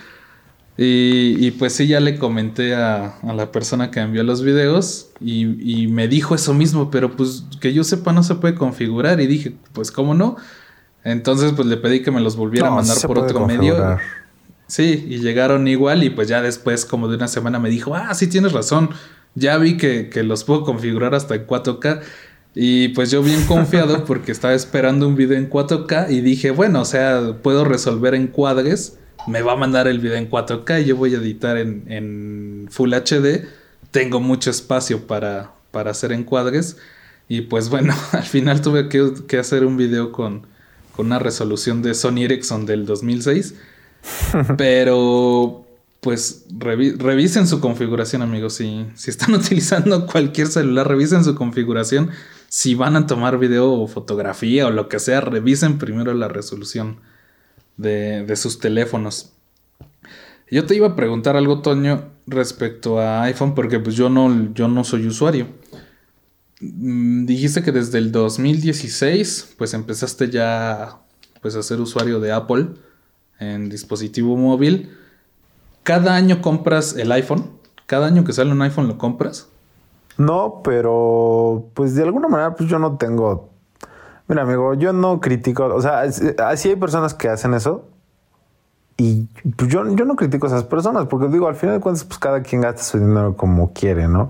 [0.79, 6.07] Y, pues sí, ya le comenté a, la persona que envió los videos y, me
[6.07, 9.19] dijo eso mismo, pero pues que yo sepa no se puede configurar.
[9.19, 10.37] Y dije, pues cómo no.
[11.03, 13.97] Entonces pues le pedí que me los volviera a mandar por otro medio.
[14.67, 18.13] Sí, y llegaron igual y pues ya después como de una semana me dijo, ah,
[18.13, 18.89] sí tienes razón,
[19.33, 22.01] ya vi que, que los puedo configurar hasta en 4K.
[22.59, 26.81] Y pues yo bien confiado porque estaba esperando un video en 4K y dije, bueno,
[26.81, 28.97] o sea, puedo resolver encuadres,
[29.27, 32.95] me va a mandar el video en 4K y yo voy a editar en, Full
[32.95, 33.45] HD,
[33.91, 36.77] tengo mucho espacio para, para hacer encuadres
[37.29, 40.47] y pues bueno, al final tuve que, hacer un video con,
[40.95, 43.53] con una resolución de Sony Ericsson del 2006,
[44.57, 45.63] pero
[46.01, 48.53] pues revisen su configuración, amigos.
[48.53, 52.09] Si, si están utilizando cualquier celular, revisen su configuración
[52.47, 56.99] si van a tomar video o fotografía o lo que sea, revisen primero la resolución
[57.77, 59.33] de, sus teléfonos.
[60.49, 64.67] Yo te iba a preguntar algo, Toño, respecto a iPhone, porque pues yo no, yo
[64.67, 65.47] no soy usuario.
[66.61, 70.99] Mm, dijiste que desde el 2016, pues empezaste ya
[71.41, 72.67] pues, a ser usuario de Apple
[73.39, 74.89] en dispositivo móvil.
[75.83, 77.51] ¿Cada año compras el iPhone?
[77.85, 79.49] ¿Cada año que sale un iPhone lo compras?
[80.17, 83.49] No, pero pues de alguna manera pues yo no tengo...
[84.27, 87.85] Mira amigo, yo no critico, o sea, así hay personas que hacen eso
[88.97, 92.03] y pues yo, yo no critico a esas personas porque digo, al final de cuentas
[92.03, 94.29] pues cada quien gasta su dinero como quiere, ¿no?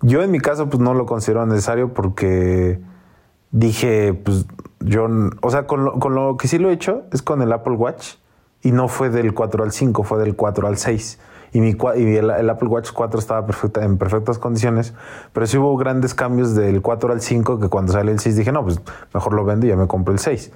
[0.00, 2.80] Yo en mi caso pues no lo considero necesario porque
[3.50, 4.46] dije pues
[4.80, 5.06] yo,
[5.42, 7.74] o sea, con lo, con lo que sí lo he hecho es con el Apple
[7.74, 8.14] Watch
[8.62, 11.18] y no fue del 4 al 5, fue del 4 al 6
[11.56, 14.92] y, mi, y el, Apple Watch 4 estaba perfecta, en perfectas condiciones,
[15.32, 18.52] pero sí hubo grandes cambios del 4 al 5 que cuando sale el 6 dije,
[18.52, 18.78] no, pues
[19.14, 20.52] mejor lo vendo y ya me compro el 6.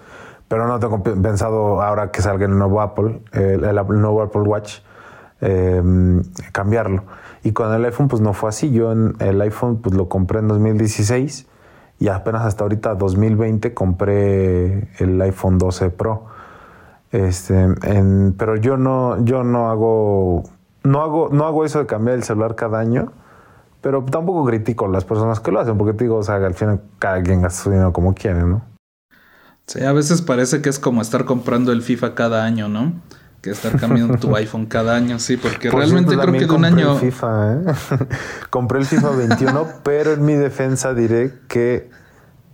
[0.47, 4.81] Pero no tengo pensado ahora que salga el nuevo Apple, el, nuevo Apple Watch,
[5.41, 6.23] em,
[6.53, 7.05] cambiarlo.
[7.45, 8.71] Y con el iPhone pues no fue así.
[8.71, 11.49] Yo en el iPhone pues lo compré en 2016
[11.99, 16.27] y apenas hasta ahorita 2020 compré el iPhone 12 Pro.
[17.11, 17.75] Este,
[18.37, 20.45] pero yo no, yo no hago
[20.83, 23.13] no hago, no hago eso de cambiar el celular cada año,
[23.81, 26.55] pero tampoco critico a las personas que lo hacen, porque te digo, o sea, al
[26.55, 28.63] final cada quien gasta su dinero como quiere, ¿no?
[29.67, 32.93] Sí, a veces parece que es como estar comprando el FIFA cada año, ¿no?
[33.41, 36.95] Que estar cambiando tu iPhone cada año, sí, porque realmente creo que de un año.
[36.95, 37.59] El FIFA, ¿eh?
[38.51, 41.89] compré el FIFA 21, pero en mi defensa diré que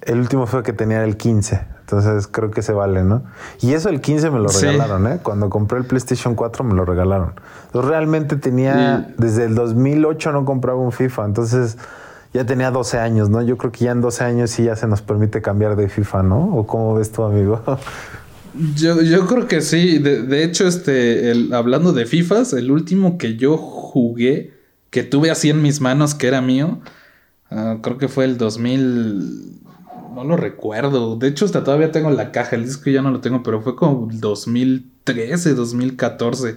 [0.06, 1.76] el último fue que tenía el 15.
[1.80, 3.22] Entonces creo que se vale, ¿no?
[3.60, 5.20] Y eso el 15 me lo regalaron, ¿eh?
[5.22, 7.34] Cuando compré el PlayStation 4 me lo regalaron.
[7.66, 11.78] Entonces realmente tenía, desde el 2008 no compraba un FIFA, entonces
[12.34, 13.40] ya tenía 12 años, ¿no?
[13.40, 16.24] Yo creo que ya en 12 años sí ya se nos permite cambiar de FIFA,
[16.24, 16.56] ¿no?
[16.56, 17.62] ¿O cómo ves tu amigo?
[18.74, 19.98] Yo, yo creo que sí.
[19.98, 24.54] De, hecho, este, el, hablando de FIFAs, el último que yo jugué,
[24.88, 26.80] que tuve así en mis manos, que era mío,
[27.50, 29.65] ah, creo que fue el 2000
[30.16, 31.16] no lo recuerdo.
[31.16, 32.56] De hecho, hasta todavía tengo la caja.
[32.56, 36.56] El disco ya no lo tengo, pero fue como 2013, 2014.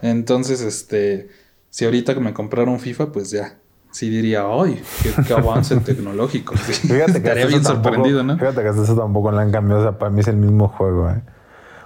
[0.00, 1.28] Entonces, este,
[1.70, 3.58] si ahorita que me compraron FIFA, pues ya.
[3.90, 4.80] Sí diría, ¡ay!
[5.26, 6.54] Qué, avance tecnológico!
[6.54, 8.38] Fíjate que Estaría bien sorprendido, ¿no?
[8.38, 9.80] Fíjate que eso tampoco le han cambiado.
[9.80, 11.20] O sea, para mí es el mismo juego, ¿eh?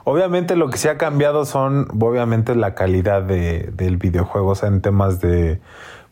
[0.04, 4.68] Obviamente lo que sí ha cambiado son, obviamente, la calidad de, del videojuego, o sea,
[4.68, 5.60] en temas de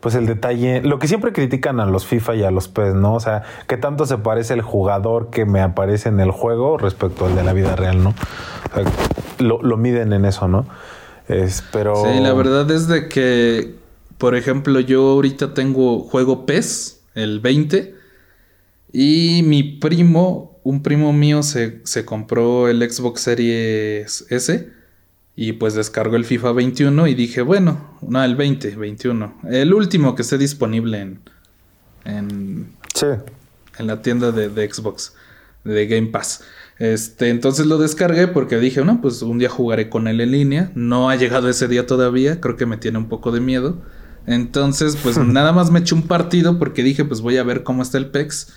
[0.01, 3.13] pues el detalle, lo que siempre critican a los FIFA y a los PES, ¿no?
[3.13, 7.27] O sea, qué tanto se parece el jugador que me aparece en el juego respecto
[7.27, 8.09] al de la vida real, ¿no?
[8.09, 8.91] O sea,
[9.39, 10.65] lo, miden en eso, ¿no?
[11.27, 11.95] Es, pero...
[11.95, 13.75] Sí, la verdad es de que,
[14.17, 17.93] por ejemplo, yo ahorita tengo juego PES, el 20,
[18.91, 24.80] y mi primo, un primo mío se, se compró el Xbox Series S
[25.35, 29.41] y pues descargó el FIFA 21 y dije, bueno, no, el 20, 21.
[29.49, 31.19] El último que esté disponible en.
[32.03, 33.05] En, sí.
[33.77, 35.13] en la tienda de, Xbox,
[35.63, 36.43] de Game Pass.
[36.79, 40.71] Este, entonces lo descargué porque dije, no, pues un día jugaré con él en línea.
[40.75, 43.81] No ha llegado ese día todavía, creo que me tiene un poco de miedo.
[44.25, 47.83] Entonces, pues nada más me eché un partido porque dije, pues voy a ver cómo
[47.83, 48.53] está el PEX.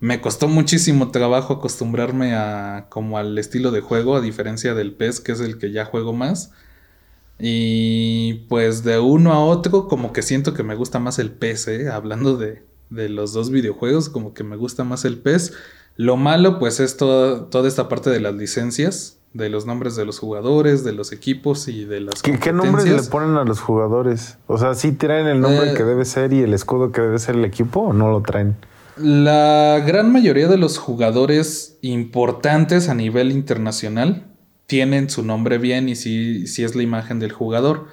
[0.00, 5.20] Me costó muchísimo trabajo acostumbrarme a como al estilo de juego, a diferencia del PES,
[5.20, 6.52] que es el que ya juego más.
[7.38, 11.68] Y pues de uno a otro, como que siento que me gusta más el PES,
[11.68, 11.90] ¿eh?
[11.90, 15.52] hablando de, de los dos videojuegos, como que me gusta más el PES.
[15.96, 20.04] Lo malo, pues, es toda, toda esta parte de las licencias, de los nombres de
[20.04, 23.60] los jugadores, de los equipos y de las ¿Qué, ¿Qué nombres le ponen a los
[23.60, 24.38] jugadores?
[24.46, 27.18] O sea, ¿sí traen el nombre eh, que debe ser y el escudo que debe
[27.18, 28.56] ser el equipo o no lo traen?
[28.96, 34.24] La gran mayoría de los jugadores importantes a nivel internacional
[34.66, 37.88] tienen su nombre bien y sí, sí es la imagen del jugador.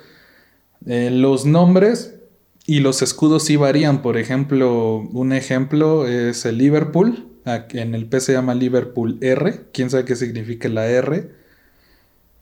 [0.86, 2.16] Eh, los nombres
[2.66, 4.02] y los escudos sí varían.
[4.02, 7.28] Por ejemplo, un ejemplo es el Liverpool.
[7.46, 9.66] En el P se llama Liverpool R.
[9.74, 11.32] Quién sabe qué significa la R.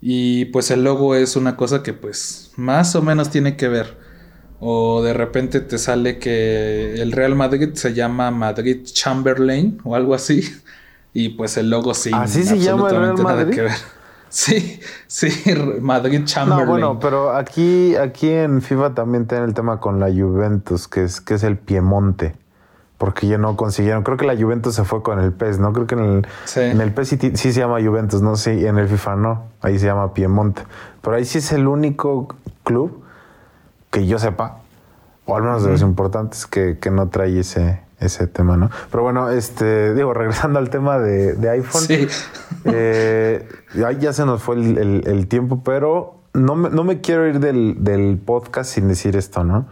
[0.02, 3.98] Y pues el logo es una cosa que pues más o menos tiene que ver.
[4.64, 10.14] O de repente te sale que el Real Madrid se llama Madrid Chamberlain o algo
[10.14, 10.44] así.
[11.14, 12.10] Y pues el logo sí.
[12.14, 13.60] Así se llama el Real Madrid.
[14.30, 15.28] Sí, sí,
[15.82, 16.66] Madrid Chamberlain.
[16.66, 21.04] No, bueno, pero aquí, aquí en FIFA también tiene el tema con la Juventus, que
[21.04, 22.34] es, que es el Piemonte.
[22.98, 24.04] Porque ya no consiguieron.
[24.04, 25.74] Creo que la Juventus se fue con el PES, ¿no?
[25.74, 28.38] Creo que en el, en el PES sí, se llama Juventus, ¿no?
[28.38, 29.44] Sí, en el FIFA no.
[29.60, 30.64] Ahí se llama Piemonte.
[31.02, 32.34] Pero ahí sí es el único
[32.64, 33.01] club
[33.92, 34.58] que yo sepa,
[35.26, 38.70] o al menos de los importantes, que, que no trae ese, ese tema, ¿no?
[38.90, 42.08] Pero bueno, este, digo, regresando al tema de, iPhone, sí.
[42.66, 43.48] eh,
[44.00, 48.72] ya se nos fue el, tiempo, pero no me, no me quiero ir del, podcast
[48.72, 49.68] sin decir esto, ¿no?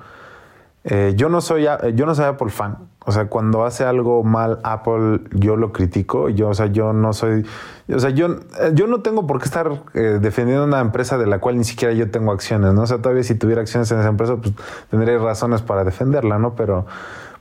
[0.91, 2.77] Eh, yo no soy yo no soy Apple fan.
[3.05, 6.29] O sea, cuando hace algo mal Apple, yo lo critico.
[6.29, 7.45] Yo, o sea, yo no soy.
[7.93, 8.39] O sea, yo,
[8.73, 11.93] yo no tengo por qué estar eh, defendiendo una empresa de la cual ni siquiera
[11.93, 12.81] yo tengo acciones, ¿no?
[12.81, 14.53] O sea, todavía si tuviera acciones en esa empresa, pues
[14.89, 16.55] tendría razones para defenderla, ¿no?
[16.55, 16.87] Pero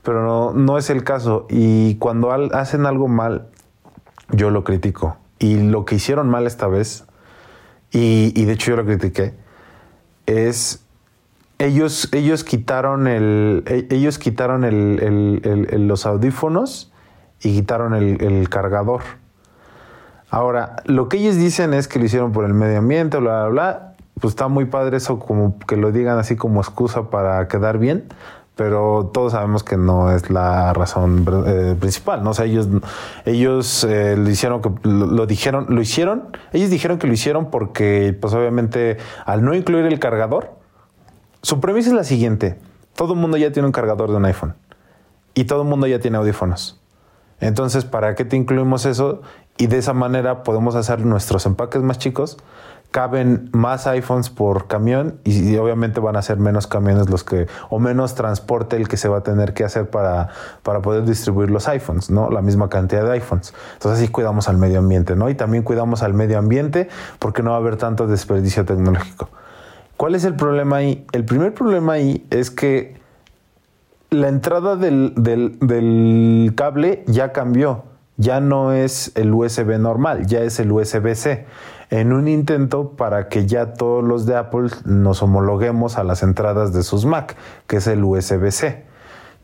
[0.02, 1.46] pero no, no es el caso.
[1.48, 3.48] Y cuando hacen algo mal,
[4.30, 5.16] yo lo critico.
[5.38, 7.04] Y lo que hicieron mal esta vez,
[7.90, 9.34] y, de hecho yo lo critiqué,
[10.26, 10.84] es
[11.58, 13.64] ellos, ellos quitaron el.
[13.66, 16.92] E, ellos quitaron el, los audífonos
[17.40, 19.02] y quitaron el, cargador.
[20.30, 23.48] Ahora, lo que ellos dicen es que lo hicieron por el medio ambiente, bla, bla,
[23.48, 23.94] bla.
[24.20, 28.08] Pues está muy padre eso, como que lo digan así como excusa para quedar bien
[28.58, 32.32] pero todos sabemos que no es la razón eh, principal, ¿no?
[32.32, 32.68] O ellos,
[33.24, 38.34] ellos eh, lo hicieron, lo, dijeron, lo hicieron, ellos dijeron que lo hicieron porque, pues
[38.34, 38.96] obviamente,
[39.26, 40.57] al no incluir el cargador,
[41.42, 42.58] su premisa es la siguiente,
[42.94, 44.54] todo el mundo ya tiene un cargador de un iPhone
[45.34, 46.80] y todo el mundo ya tiene audífonos.
[47.40, 49.22] Entonces, ¿para qué te incluimos eso?
[49.56, 52.38] Y de esa manera podemos hacer nuestros empaques más chicos
[52.90, 57.78] caben más iPhones por camión y, obviamente van a ser menos camiones los que o
[57.78, 60.30] menos transporte el que se va a tener que hacer para,
[60.62, 62.30] para poder distribuir los iPhones, ¿no?
[62.30, 63.52] La misma cantidad de iPhones.
[63.74, 65.28] Entonces así cuidamos al medio ambiente, ¿no?
[65.28, 69.28] Y también cuidamos al medio ambiente porque no va a haber tanto desperdicio tecnológico.
[69.98, 71.04] ¿Cuál es el problema ahí?
[71.10, 72.94] El primer problema ahí es que
[74.10, 77.82] la entrada del, del, cable ya cambió.
[78.16, 81.46] Ya no es el USB normal, ya es el USB-C
[81.90, 86.72] en un intento para que ya todos los de Apple nos homologuemos a las entradas
[86.72, 87.36] de sus Mac,
[87.66, 88.84] que es el USB-C.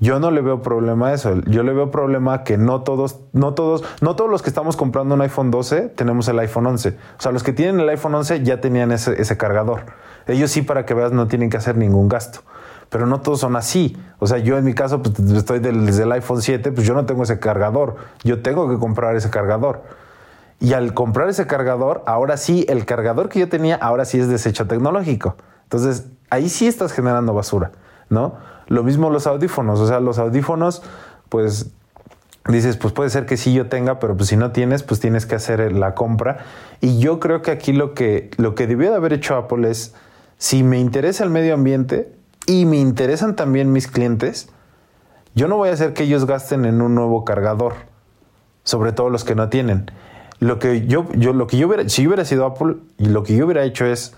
[0.01, 1.41] Yo no le veo problema a eso.
[1.47, 5.15] Yo le veo problema que no todos, no todos, no todos los que estamos comprando
[5.15, 6.89] un iPhone 12 tenemos el iPhone 11.
[6.91, 9.83] O sea, los que tienen el iPhone 11 ya tenían ese, cargador.
[10.27, 12.41] Ellos sí, para que veas, no tienen que hacer ningún gasto.
[12.91, 13.97] Pero no todos son así.
[14.19, 17.07] O sea, yo en mi caso, pues estoy desde el iPhone 7, pues yo no
[17.07, 17.97] tengo ese cargador.
[18.25, 19.83] Yo tengo que comprar ese cargador.
[20.61, 24.29] Y al comprar ese cargador, ahora sí, el cargador que yo tenía, ahora sí es
[24.29, 25.37] desecho tecnológico.
[25.65, 27.73] Entonces, ahí sí estás generando basura,
[28.09, 28.35] ¿no?
[28.67, 30.83] Lo mismo los audífonos, o sea, los audífonos,
[31.29, 31.71] pues
[32.49, 35.27] dices, pues puede ser que sí yo tenga, pero pues si no tienes, pues tienes
[35.27, 36.45] que hacer la compra.
[36.81, 39.95] Y yo creo que aquí lo que, lo que debió de haber hecho Apple es,
[40.39, 42.13] si me interesa el medio ambiente
[42.47, 44.51] y me interesan también mis clientes,
[45.35, 47.75] yo no voy a hacer que ellos gasten en un nuevo cargador,
[48.63, 49.91] sobre todo los que no tienen.
[50.39, 53.35] Lo que yo, yo, lo que yo si yo hubiera sido Apple, y lo que
[53.35, 54.15] yo hubiera hecho es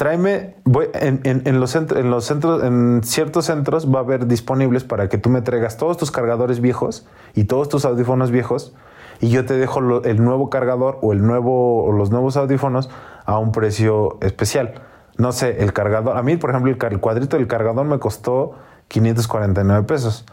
[0.00, 4.26] tráeme, voy, en, en, los centros, en los centros, en ciertos centros va a haber
[4.26, 8.74] disponibles para que tú me traigas todos tus cargadores viejos y todos tus audífonos viejos
[9.20, 12.88] y yo te dejo el nuevo cargador o el nuevo o los nuevos audífonos
[13.26, 14.80] a un precio especial.
[15.18, 18.52] No sé, el cargador, a mí por ejemplo el, el cuadrito del cargador me costó
[18.88, 20.24] 549 pesos.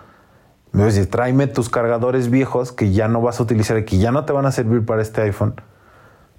[0.71, 4.23] Me decir, tráeme tus cargadores viejos que ya no vas a utilizar que ya no
[4.23, 5.55] te van a servir para este iPhone.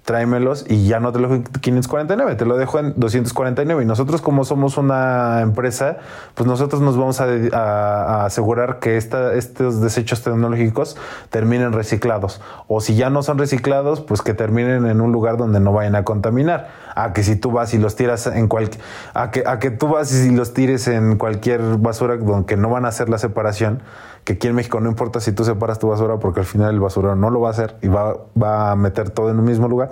[0.03, 3.83] Tráemelos y ya no te lo dejo en 549, te lo dejo en 249.
[3.83, 5.97] Y nosotros como somos una empresa,
[6.33, 10.97] pues nosotros nos vamos a, asegurar que estos desechos tecnológicos
[11.29, 12.41] terminen reciclados.
[12.67, 15.95] O si ya no son reciclados, pues que terminen en un lugar donde no vayan
[15.95, 16.69] a contaminar.
[16.95, 18.81] A que si tú vas y los tiras en cualquier...
[19.13, 22.85] A que, a que tú vas y los tires en cualquier basura donde no van
[22.85, 23.81] a hacer la separación,
[24.29, 26.79] que aquí en México no importa si tú separas tu basura porque al final el
[26.79, 29.67] basurero no lo va a hacer y va, va a meter todo en un mismo
[29.67, 29.89] lugar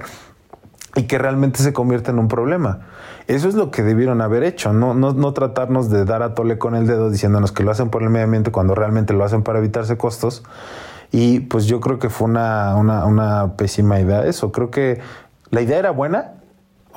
[0.96, 2.82] y que realmente se convierte en un problema.
[3.26, 6.60] Eso es lo que debieron haber hecho, no, no, no, tratarnos de dar a tole
[6.60, 9.42] con el dedo diciéndonos que lo hacen por el medio ambiente cuando realmente lo hacen
[9.42, 10.44] para evitarse costos.
[11.12, 14.52] Y pues yo creo que fue una, una, una pésima idea eso.
[14.52, 15.02] Creo que
[15.50, 16.34] la idea era buena,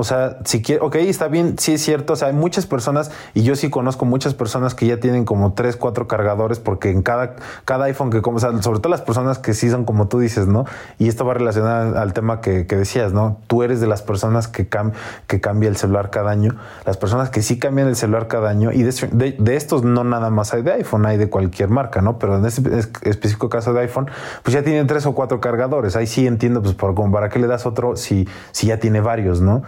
[0.00, 2.14] o sea, si quiere, ok, está bien, sí es cierto.
[2.14, 5.52] O sea, hay muchas personas, y yo sí conozco muchas personas que ya tienen como
[5.52, 7.36] tres, cuatro cargadores, porque en cada,
[7.66, 10.18] cada iPhone que como, o sea, sobre todo las personas que sí son como tú
[10.18, 10.64] dices, ¿no?
[10.98, 13.36] Y esto va relacionado al tema que, decías, ¿no?
[13.46, 17.58] Tú eres de las personas que, cambia el celular cada año, las personas que sí
[17.58, 21.04] cambian el celular cada año, y de, de, estos no nada más hay de iPhone,
[21.04, 22.18] hay de cualquier marca, ¿no?
[22.18, 22.62] Pero en este
[23.02, 24.10] específico caso de iPhone,
[24.42, 25.94] pues ya tienen tres o cuatro cargadores.
[25.94, 29.02] Ahí sí entiendo, pues, por, como para qué le das otro si, si ya tiene
[29.02, 29.62] varios, ¿no?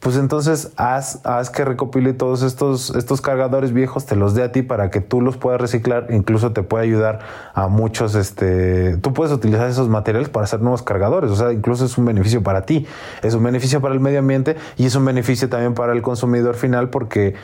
[0.00, 4.50] Pues entonces haz, haz que recopile todos estos, estos cargadores viejos, te los dé a
[4.50, 7.20] ti para que tú los puedas reciclar, incluso te puede ayudar
[7.52, 11.84] a muchos, este, tú puedes utilizar esos materiales para hacer nuevos cargadores, o sea, incluso
[11.84, 12.86] es un beneficio para ti,
[13.22, 16.54] es un beneficio para el medio ambiente y es un beneficio también para el consumidor
[16.54, 17.34] final porque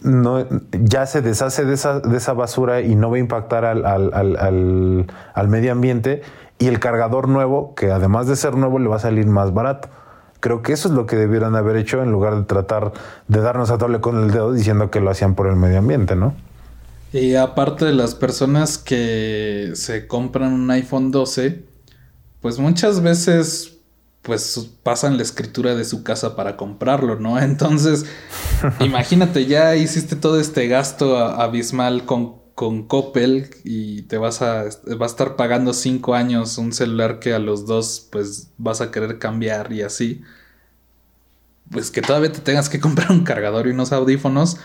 [0.00, 3.84] no, ya se deshace de esa, de esa basura y no va a impactar al,
[3.84, 6.22] al, al, al medio ambiente
[6.58, 9.88] y el cargador nuevo, que además de ser nuevo, le va a salir más barato.
[10.46, 12.92] Creo que eso es lo que debieran haber hecho en lugar de tratar
[13.26, 16.14] de darnos a tole con el dedo diciendo que lo hacían por el medio ambiente,
[16.14, 16.36] ¿no?
[17.12, 21.64] Y aparte de las personas que se compran un iPhone 12,
[22.40, 23.78] pues muchas veces
[24.22, 27.36] pues pasan la escritura de su casa para comprarlo, ¿no?
[27.42, 28.06] Entonces,
[28.78, 35.00] imagínate, ya hiciste todo este gasto abismal con, con Coppel y te vas a, vas
[35.00, 39.20] a estar pagando cinco años un celular que a los dos pues vas a querer
[39.20, 40.24] cambiar y así
[41.70, 44.58] pues que todavía te tengas que comprar un cargador y unos audífonos,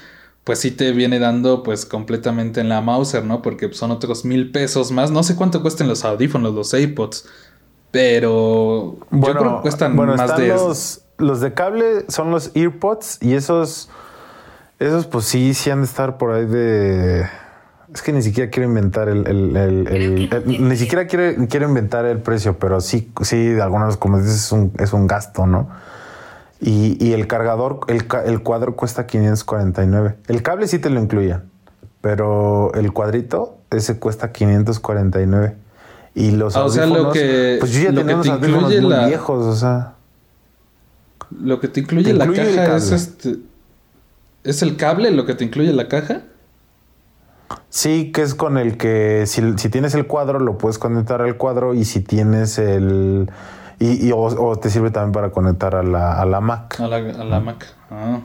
[0.43, 3.41] pues sí te viene dando pues completamente en la Mauser, ¿no?
[3.41, 5.11] Porque son otros mil pesos más.
[5.11, 7.27] No sé cuánto cuesten los audífonos, los AirPods,
[7.91, 10.47] pero yo creo que cuestan más de...
[10.47, 13.89] Los, los de cable son los AirPods y esos,
[14.79, 17.27] esos pues sí, sí han de estar por ahí de...
[17.93, 22.57] Es que ni siquiera quiero inventar el, el, ni siquiera quiero, quiero inventar el precio,
[22.57, 25.69] pero sí, sí, de algunas como dices, es un, es un gasto, ¿no?
[26.61, 28.05] Y, el cargador, el,
[28.43, 30.15] cuadro cuesta 549.
[30.27, 31.43] El cable sí te lo incluía,
[32.01, 35.55] pero el cuadrito, ese cuesta 549.
[36.13, 39.45] Y los ah, o sea, lo que, pues yo ya tenía unos audífonos muy viejos,
[39.45, 39.95] o sea.
[41.31, 43.37] Lo que te incluye, la caja es este.
[44.43, 46.21] ¿Es el cable lo que te incluye la caja?
[47.70, 51.38] Sí, que es con el que si, si tienes el cuadro lo puedes conectar al
[51.38, 53.30] cuadro y si tienes el
[53.80, 56.80] y, o, te sirve también para conectar a la, a la Mac.
[56.80, 57.66] A la, a la Mac.
[57.89, 58.22] Ah.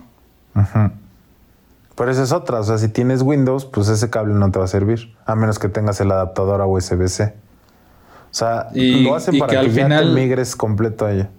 [1.94, 2.60] Pero esa es otra.
[2.60, 5.16] O sea, si tienes Windows, pues ese cable no te va a servir.
[5.24, 7.34] A menos que tengas el adaptador a USB-C.
[8.30, 11.30] O sea, lo hacen para que, al final, migres completo a ella.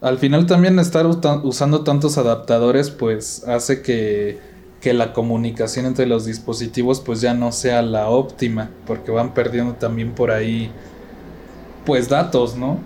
[0.00, 4.38] Al final también estar usando tantos adaptadores, pues hace que,
[4.80, 8.70] que la comunicación entre los dispositivos pues ya no sea la óptima.
[8.86, 10.70] Porque van perdiendo también por ahí
[11.84, 12.78] pues datos, ¿no?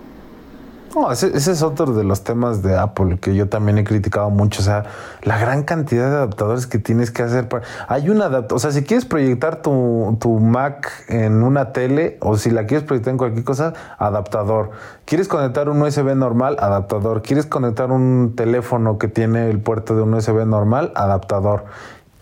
[0.94, 4.60] No, ese, es otro de los temas de Apple que yo también he criticado mucho.
[4.60, 4.84] O sea,
[5.22, 7.48] la gran cantidad de adaptadores que tienes que hacer.
[7.48, 7.64] Para...
[7.88, 8.56] Hay un adaptador.
[8.56, 12.86] O sea, si quieres proyectar tu, tu, Mac en una tele o si la quieres
[12.86, 14.72] proyectar en cualquier cosa, adaptador.
[15.06, 16.56] ¿Quieres conectar un USB normal?
[16.60, 17.22] Adaptador.
[17.22, 20.92] ¿Quieres conectar un teléfono que tiene el puerto de un USB normal?
[20.94, 21.64] Adaptador.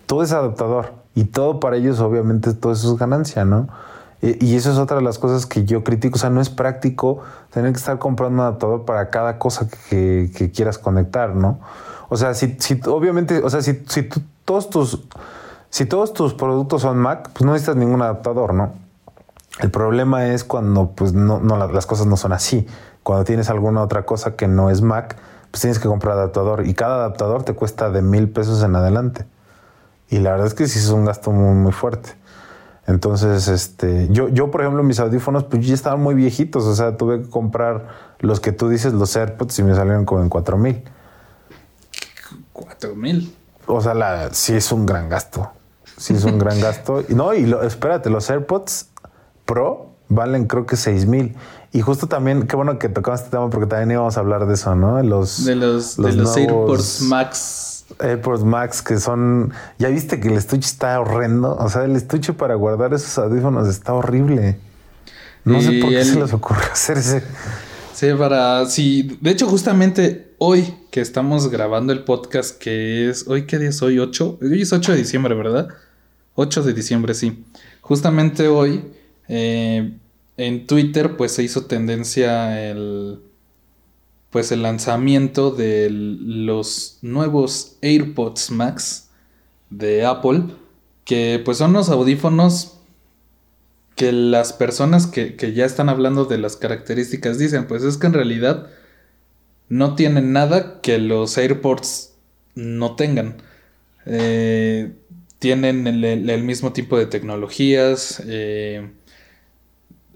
[0.07, 0.93] Todo es adaptador.
[1.17, 3.69] Y todo para ellos, obviamente, todo eso es ganancia, ¿no?
[4.23, 6.17] Y eso es otra de las cosas que yo critico.
[6.17, 10.51] O sea, no es práctico tener que estar comprando un adaptador para cada cosa que,
[10.55, 11.59] quieras conectar, ¿no?
[12.11, 14.09] O sea, si, si obviamente, o sea, si, si
[14.45, 15.01] todos tus
[15.71, 18.73] si todos tus productos son Mac, pues no necesitas ningún adaptador, ¿no?
[19.61, 22.67] El problema es cuando pues no, no las cosas no son así.
[23.05, 25.17] Cuando tienes alguna otra cosa que no es Mac,
[25.51, 29.27] pues tienes que comprar adaptador y cada adaptador te cuesta de mil pesos en adelante.
[30.09, 32.17] Y la verdad es que sí es un gasto muy, muy fuerte.
[32.87, 36.65] Entonces, este, yo, yo, por ejemplo, mis audífonos, pues ya estaban muy viejitos.
[36.65, 40.23] O sea, tuve que comprar los que tú dices, los AirPods, y me salieron como
[40.23, 40.83] en cuatro mil.
[42.53, 43.35] ¿Cuatro mil?
[43.67, 45.51] O sea, la, sí es un gran gasto.
[45.97, 47.05] Sí es un gran gasto.
[47.09, 48.89] Y no, y lo, espérate, los AirPods
[49.45, 51.37] Pro valen creo que 6 mil.
[51.73, 54.55] Y justo también, qué bueno que tocamos este tema porque también íbamos a hablar de
[54.55, 55.03] eso, ¿no?
[55.03, 57.70] Los, de los, de los AirPods Max.
[57.99, 59.53] AirPods Max que son...
[59.79, 61.57] Ya viste que el estuche está horrendo.
[61.57, 64.59] O sea, el estuche para guardar esos audífonos está horrible.
[65.45, 67.23] No sé por qué se les ocurre hacer ese...
[67.95, 68.67] Sí, para...
[68.67, 73.27] Sí, de hecho justamente hoy que estamos grabando el podcast que es...
[73.29, 73.97] ¿Hoy qué día es hoy?
[73.97, 74.39] ¿8?
[74.41, 75.69] Hoy es 8 de diciembre, ¿verdad?
[76.35, 77.45] 8 de diciembre, sí.
[77.81, 78.85] Justamente hoy...
[79.29, 79.93] Eh,
[80.41, 83.21] en Twitter pues se hizo tendencia el
[84.31, 89.11] pues el lanzamiento de los nuevos AirPods Max
[89.71, 90.45] de Apple
[91.05, 92.79] que pues son los audífonos
[93.97, 98.15] que las personas que, ya están hablando de las características dicen pues es que en
[98.15, 98.69] realidad
[99.69, 102.15] no tienen nada que los AirPods
[102.55, 103.37] no tengan.
[104.07, 104.93] Eh,
[105.39, 108.91] tienen el, mismo tipo de tecnologías eh,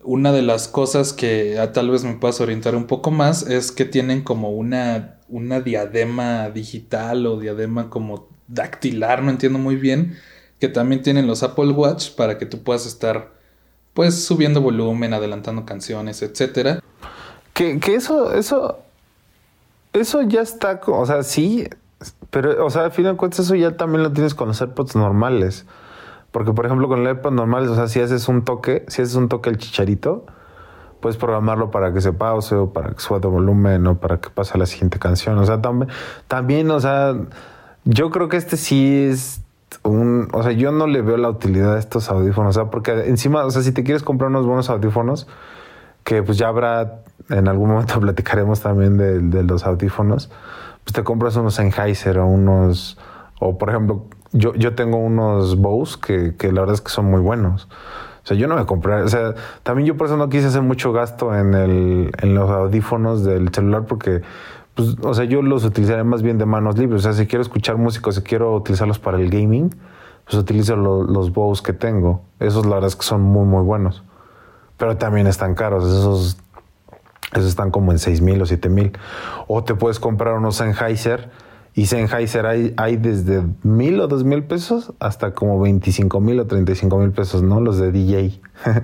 [0.05, 3.73] una de las cosas que ah, tal vez me puedas orientar un poco más es
[3.73, 10.17] que tienen como una, una diadema digital o diadema como dactilar, no entiendo muy bien,
[10.61, 13.33] que también tienen los Apple Watch para que tú puedas estar
[13.95, 16.81] pues subiendo volumen, adelantando canciones, etcétera.
[17.53, 18.81] Que, que eso, eso,
[19.93, 21.69] eso ya está, o sea, sí,
[22.31, 24.97] pero, o sea, al final de cuentas eso ya también lo tienes con los AirPods
[24.97, 25.65] normales.
[26.35, 29.15] Porque, por ejemplo, con el iPad normal, o sea, si haces un toque, si haces
[29.15, 30.27] un toque el chicharito,
[30.99, 34.31] puedes programarlo para que se pause o para que suba de volumen o para que
[34.31, 35.39] pase a la siguiente canción.
[35.39, 35.93] O sea, también,
[36.27, 37.15] también, o sea,
[37.85, 39.43] yo creo que este sí es
[39.85, 43.07] un, o sea, yo no le veo la utilidad de estos audífonos, o sea, porque
[43.07, 45.29] encima, o sea, si te quieres comprar unos buenos audífonos,
[46.03, 50.33] que pues ya habrá, en algún momento platicaremos también de, de los audífonos,
[50.83, 52.99] pues te compras unos Sennheiser o unos,
[53.39, 57.07] o por ejemplo, yo, yo tengo unos Bose que, que la verdad es que son
[57.07, 57.69] muy buenos.
[58.25, 60.63] O sea, yo no me compré, o sea, también yo por eso no quise hacer
[60.63, 64.23] mucho gasto en, el, en los audífonos del celular porque,
[64.75, 67.01] pues, o sea, yo los utilizaré más bien de manos libres.
[67.01, 69.75] O sea, si quiero escuchar música si quiero utilizarlos para el gaming,
[70.25, 72.23] pues utilizo los Bose que tengo.
[72.41, 74.03] Esos la verdad es que son muy, muy buenos.
[74.79, 76.39] Pero también están caros, esos,
[77.33, 78.93] esos están como en 6 mil o 7 mil.
[79.47, 81.31] O te puedes comprar unos Sennheiser
[81.75, 86.47] y Sennheiser hay, hay desde mil o dos mil pesos hasta como 25 mil o
[86.47, 87.61] 35 mil pesos, ¿no?
[87.61, 88.41] Los de DJ.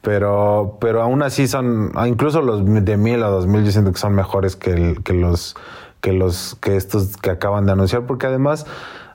[0.00, 3.92] pero, pero aún así son, ah, incluso los de mil o dos mil yo siento
[3.92, 5.56] que son mejores que, los,
[6.00, 8.66] que los, que estos que acaban de anunciar, porque además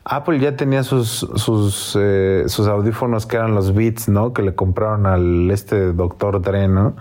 [0.05, 4.31] Apple ya tenía sus, sus, eh, sus audífonos que eran los Beats, ¿no?
[4.31, 6.95] Que le compraron al este doctor Dre, ¿no?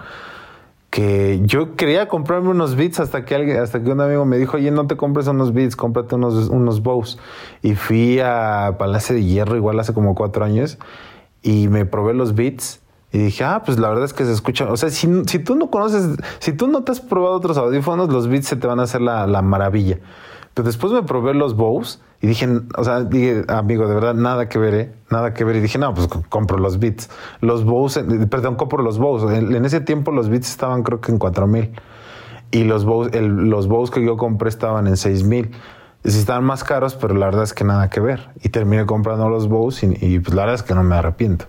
[0.96, 4.56] Que yo quería comprarme unos Beats hasta que alguien, hasta que un amigo me dijo,
[4.56, 7.18] oye, no te compres unos Beats, cómprate unos, unos Bose.
[7.60, 10.78] Y fui a Palacio de Hierro igual hace como cuatro años
[11.42, 12.80] y me probé los Beats
[13.12, 14.72] y dije, ah, pues la verdad es que se escucha.
[14.72, 18.08] O sea, si, si tú no conoces, si tú no te has probado otros audífonos,
[18.08, 19.98] los Beats se te van a hacer la, la maravilla.
[20.54, 24.48] Pero después me probé los Bose y dije, o sea, dije, amigo, de verdad, nada
[24.48, 24.92] que ver, ¿eh?
[25.10, 25.56] Nada que ver.
[25.56, 27.10] Y dije, no, pues compro los Beats.
[27.40, 29.36] Los Bose, perdón, compro los Bose.
[29.36, 31.72] En, ese tiempo los Beats estaban creo que en 4 mil.
[32.50, 35.50] Y los Bose, los Bose que yo compré estaban en 6 mil.
[36.04, 38.30] Sí estaban más caros, pero la verdad es que nada que ver.
[38.42, 41.46] Y terminé comprando los Bose y, pues la verdad es que no me arrepiento.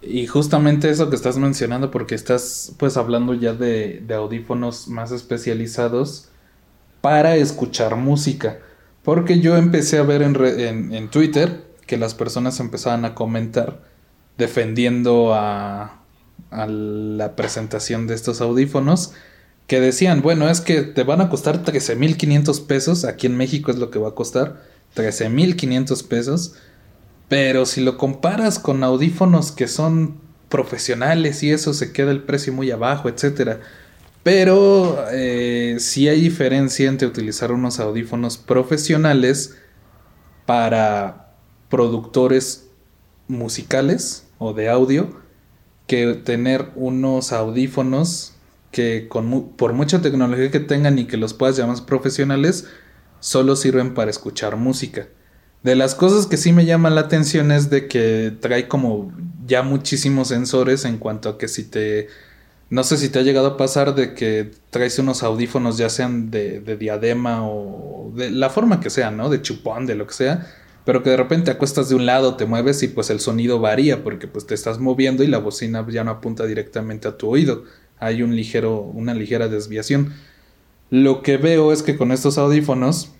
[0.00, 5.12] Y justamente eso que estás mencionando, porque estás pues hablando ya de, de audífonos más
[5.12, 6.30] especializados
[7.02, 8.58] para escuchar música.
[9.02, 13.80] Porque yo empecé a ver en, en, Twitter que las personas empezaban a comentar
[14.38, 15.98] defendiendo a,
[16.50, 19.12] la presentación de estos audífonos
[19.66, 23.78] que decían, bueno, es que te van a costar 13.500 pesos, aquí en México es
[23.78, 24.62] lo que va a costar,
[24.94, 26.54] 13.500 pesos,
[27.28, 32.52] pero si lo comparas con audífonos que son profesionales y eso se queda el precio
[32.52, 33.60] muy abajo, etcétera.
[34.22, 39.56] Pero eh, sí hay diferencia entre utilizar unos audífonos profesionales
[40.46, 41.34] para
[41.68, 42.68] productores
[43.26, 45.20] musicales o de audio
[45.86, 48.34] que tener unos audífonos
[48.70, 52.66] que con por mucha tecnología que tengan y que los puedas llamar profesionales,
[53.20, 55.08] solo sirven para escuchar música.
[55.62, 59.12] De las cosas que sí me llaman la atención es de que trae como
[59.46, 62.08] ya muchísimos sensores en cuanto a que si te
[62.72, 66.30] no sé si te ha llegado a pasar de que traes unos audífonos, ya sean
[66.30, 69.28] de, diadema o de la forma que sea, ¿no?
[69.28, 70.46] De chupón, de lo que sea,
[70.86, 74.02] pero que de repente acuestas de un lado, te mueves y pues el sonido varía
[74.02, 77.64] porque pues te estás moviendo y la bocina ya no apunta directamente a tu oído.
[77.98, 80.14] Hay un ligero, una ligera desviación.
[80.88, 83.12] Lo que veo es que con estos audífonos,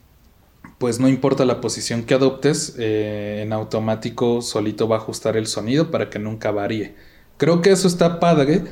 [0.79, 5.47] pues no importa la posición que adoptes, eh, en automático solito va a ajustar el
[5.47, 6.95] sonido para que nunca varíe
[7.37, 8.63] Creo que eso está padre,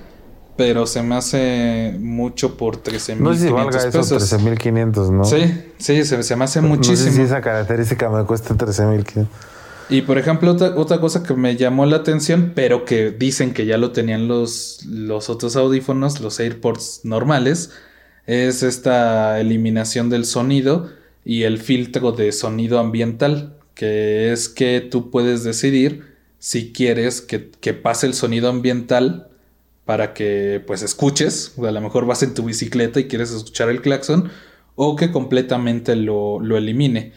[0.56, 3.24] pero se me hace mucho por 13 mil.
[3.24, 5.24] No sé si valga esos 13.500, ¿no?
[5.24, 7.06] Sí, sí, se, se me hace muchísimo.
[7.06, 9.26] No sé si esa característica me cuesta 13.500.
[9.90, 13.66] Y por ejemplo, otra, otra, cosa que me llamó la atención, pero que dicen que
[13.66, 17.72] ya lo tenían los, los otros audífonos, los AirPods normales,
[18.26, 20.90] es esta eliminación del sonido
[21.24, 26.04] y el filtro de sonido ambiental, que es que tú puedes decidir
[26.38, 29.29] si quieres que, que pase el sonido ambiental
[29.90, 33.70] para que pues escuches, o a lo mejor vas en tu bicicleta y quieres escuchar
[33.70, 34.30] el claxon,
[34.76, 37.12] o que completamente lo, lo elimine.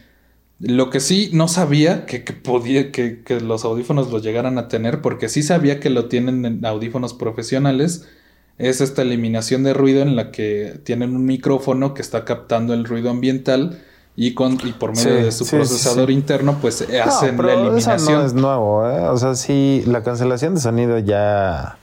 [0.58, 5.30] Lo que sí no sabía que, podía, que, los audífonos los llegaran a tener, porque
[5.30, 8.10] sí sabía que lo tienen en audífonos profesionales,
[8.58, 12.86] es esta eliminación de ruido en la que tienen un micrófono que está captando el
[12.86, 13.84] ruido ambiental
[14.16, 17.98] y, con, y por medio de su procesador interno, pues hacen la eliminación.
[18.00, 19.10] Eso no es nuevo, ¿eh?
[19.10, 21.78] O sea, sí, la cancelación de sonido ya.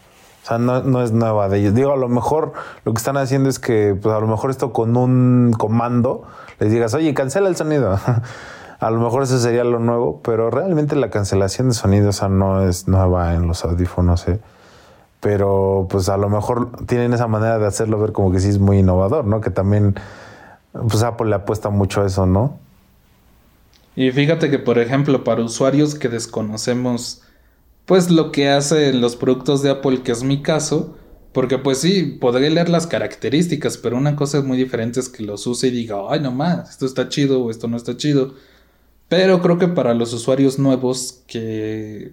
[0.50, 1.74] O sea, no, no, es nueva de ellos.
[1.74, 4.72] Digo, a lo mejor lo que están haciendo es que, pues a lo mejor esto
[4.72, 6.24] con un comando
[6.58, 7.98] les digas, oye, cancela el sonido.
[8.80, 12.88] A lo mejor eso sería lo nuevo, pero realmente la cancelación de sonido no es
[12.88, 14.26] nueva en los audífonos.
[14.26, 14.40] ¿eh?
[15.20, 18.58] Pero pues a lo mejor tienen esa manera de hacerlo ver como que sí es
[18.58, 19.42] muy innovador, ¿no?
[19.42, 19.96] Que también
[20.72, 22.58] pues Apple le apuesta mucho a eso, ¿no?
[23.96, 27.20] Y fíjate que, por ejemplo, para usuarios que desconocemos
[27.86, 30.96] pues lo que hacen los productos de Apple, que es mi caso,
[31.32, 35.22] porque pues sí, podré leer las características, pero una cosa es muy diferente es que
[35.22, 38.34] los use y diga, ay, no más, esto está chido o esto no está chido.
[39.08, 42.12] Pero creo que para los usuarios nuevos que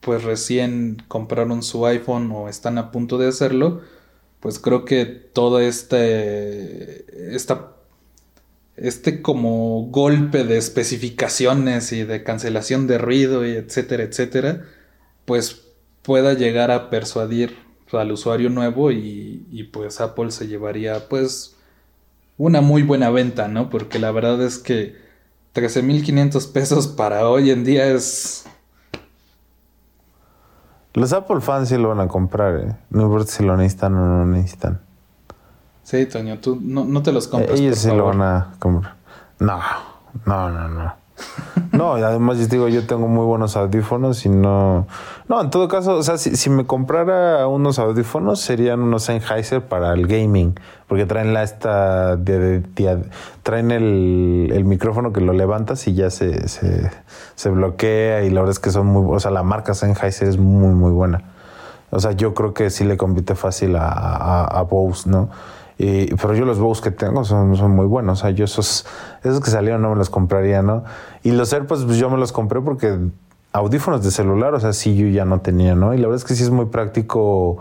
[0.00, 3.80] pues recién compraron su iPhone o están a punto de hacerlo,
[4.40, 7.72] pues creo que todo este, esta,
[8.76, 14.64] este como golpe de especificaciones y de cancelación de ruido y etcétera, etcétera,
[15.26, 15.66] pues
[16.02, 17.58] pueda llegar a persuadir
[17.92, 21.56] al usuario nuevo y, y pues Apple se llevaría pues
[22.38, 23.70] una muy buena venta, ¿no?
[23.70, 24.96] Porque la verdad es que
[25.54, 28.46] 13.500 pesos para hoy en día es...
[30.92, 32.76] Los Apple fans sí lo van a comprar, ¿eh?
[32.90, 34.80] No importa si lo necesitan o no lo necesitan.
[35.82, 37.60] Sí, Toño, tú no, te los compras.
[37.60, 38.96] ellos sí lo van a comprar.
[39.38, 39.60] No,
[40.24, 40.94] no, no, no.
[41.76, 44.86] No, además yo digo, yo tengo muy buenos audífonos y no...
[45.28, 49.92] No, en todo caso, o sea, si, me comprara unos audífonos serían unos Sennheiser para
[49.92, 50.58] el gaming,
[50.88, 52.18] porque traen la esta...
[53.42, 58.58] Traen el, micrófono que lo levantas y ya se, se, bloquea y la verdad es
[58.58, 59.04] que son muy...
[59.14, 61.22] O sea, la marca Sennheiser es muy, muy buena.
[61.90, 65.28] O sea, yo creo que sí le compite fácil a Bose, ¿no?
[65.78, 68.20] Pero yo los Bose que tengo son, son muy buenos.
[68.20, 68.86] O sea, yo esos,
[69.22, 70.84] esos que salieron no me los compraría, ¿no?
[71.22, 72.98] Y los AirPods, pues yo me los compré porque
[73.52, 75.94] audífonos de celular, o sea, sí yo ya no tenía, ¿no?
[75.94, 77.58] Y la verdad es que sí es muy práctico,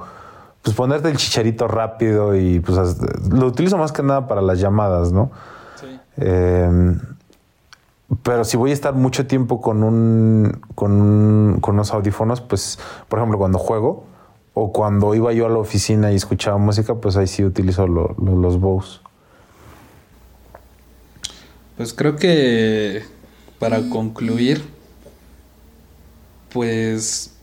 [0.62, 2.98] pues ponerte el chicharito rápido y pues
[3.30, 5.32] lo utilizo más que nada para las llamadas, ¿no?
[5.80, 6.00] Sí.
[6.18, 7.00] Em,
[8.24, 12.80] pero si voy a estar mucho tiempo con un, con un, con unos audífonos, pues,
[13.10, 14.06] por ejemplo, cuando juego,
[14.56, 18.60] o cuando iba yo a la oficina y escuchaba música, pues ahí sí utilizo los
[18.60, 19.00] Bose.
[21.76, 23.04] Pues creo que
[23.60, 24.64] para concluir,
[26.54, 27.36] pues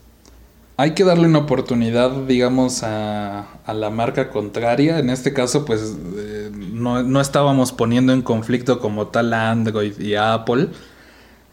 [0.75, 4.97] hay que darle una oportunidad, digamos, a, la marca contraria.
[4.97, 9.99] En este caso, pues eh, no, no, estábamos poniendo en conflicto como tal a Android
[9.99, 10.69] y a Apple.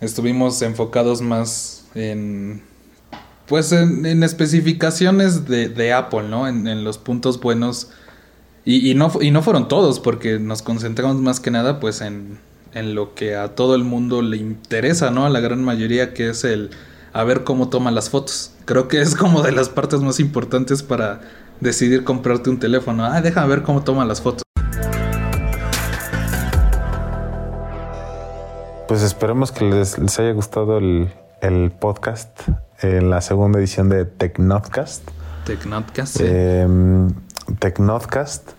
[0.01, 2.63] Estuvimos enfocados más en,
[3.51, 6.47] pues en, especificaciones de, Apple, ¿no?
[6.47, 7.91] En, los puntos buenos.
[8.65, 12.39] Y, no, y no fueron todos, porque nos concentramos más que nada, pues, en,
[12.75, 15.27] en lo que a todo el mundo le interesa, ¿no?
[15.27, 16.71] A la gran mayoría, que es el
[17.13, 18.53] a ver cómo toma las fotos.
[18.67, 21.21] Creo que es como de las partes más importantes para
[21.59, 23.05] decidir comprarte un teléfono.
[23.05, 24.45] Ah, déjame ver cómo toma las fotos.
[28.87, 32.31] Pues esperemos que les, les haya gustado el, el podcast
[32.83, 35.09] en la segunda edición de Tecnodcast.
[35.45, 36.19] Tecnodcast.
[36.19, 36.25] Sí.
[37.59, 38.51] Tecnodcast.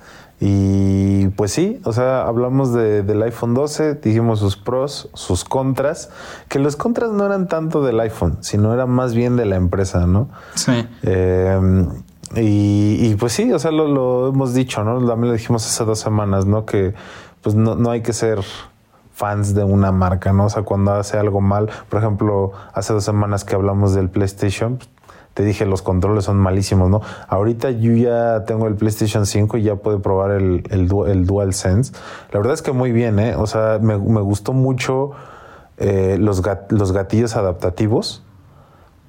[0.44, 6.10] Y pues sí, o sea, hablamos de, del iPhone 12, dijimos sus pros, sus contras,
[6.48, 10.08] que los contras no eran tanto del iPhone, sino eran más bien de la empresa,
[10.08, 10.30] ¿no?
[10.56, 10.88] Sí.
[11.04, 11.90] Em,
[12.36, 15.06] y, pues sí, o sea, lo, lo, hemos dicho, ¿no?
[15.06, 16.66] También lo dijimos hace dos semanas, ¿no?
[16.66, 16.96] Que
[17.42, 18.40] pues no, no hay que ser
[19.22, 20.46] fans de una marca, ¿no?
[20.46, 24.80] O sea, cuando hace algo mal, por ejemplo, hace dos semanas que hablamos del PlayStation,
[25.36, 27.02] te dije los controles son malísimos, ¿no?
[27.28, 31.94] Ahorita yo ya tengo el PlayStation 5 y ya puedo probar el, el, el DualSense.
[32.32, 33.36] La verdad es que muy bien, ¿eh?
[33.36, 35.12] O sea, me, gustó mucho
[35.78, 38.24] eh, los, los gatillos adaptativos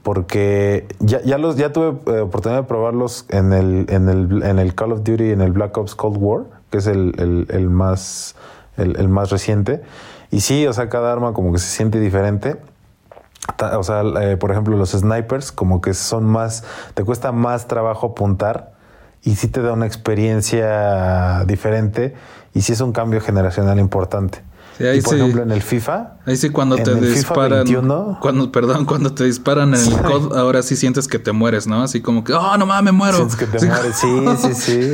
[0.02, 4.92] porque ya, ya tuve eh, oportunidad de probarlos en el, en, el, en el Call
[4.92, 8.34] of Duty, en el Black Ops Cold War, que es el, el, más,
[8.76, 9.82] el, más reciente.
[10.30, 12.56] Y sí, o sea, cada arma como que se siente diferente.
[13.76, 16.64] O sea, eh, por ejemplo, los snipers como que son más,
[16.94, 18.72] te cuesta más trabajo apuntar
[19.22, 22.14] y sí te da una experiencia diferente
[22.55, 24.42] y sí es un cambio generacional importante
[24.78, 26.14] y por ejemplo, en el FIFA.
[26.26, 27.66] Ahí sí, cuando te disparan.
[28.20, 31.82] cuando, perdón, cuando te disparan en el COD, ahora sí sientes que te mueres, ¿no?
[31.82, 33.16] Así como que, oh, no mames, me muero.
[33.16, 34.90] Sientes que te mueres, sí, sí, sí.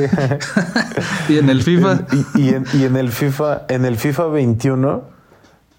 [1.33, 2.07] y en el FIFA.
[2.35, 5.03] Y, en, el FIFA, en el FIFA 21,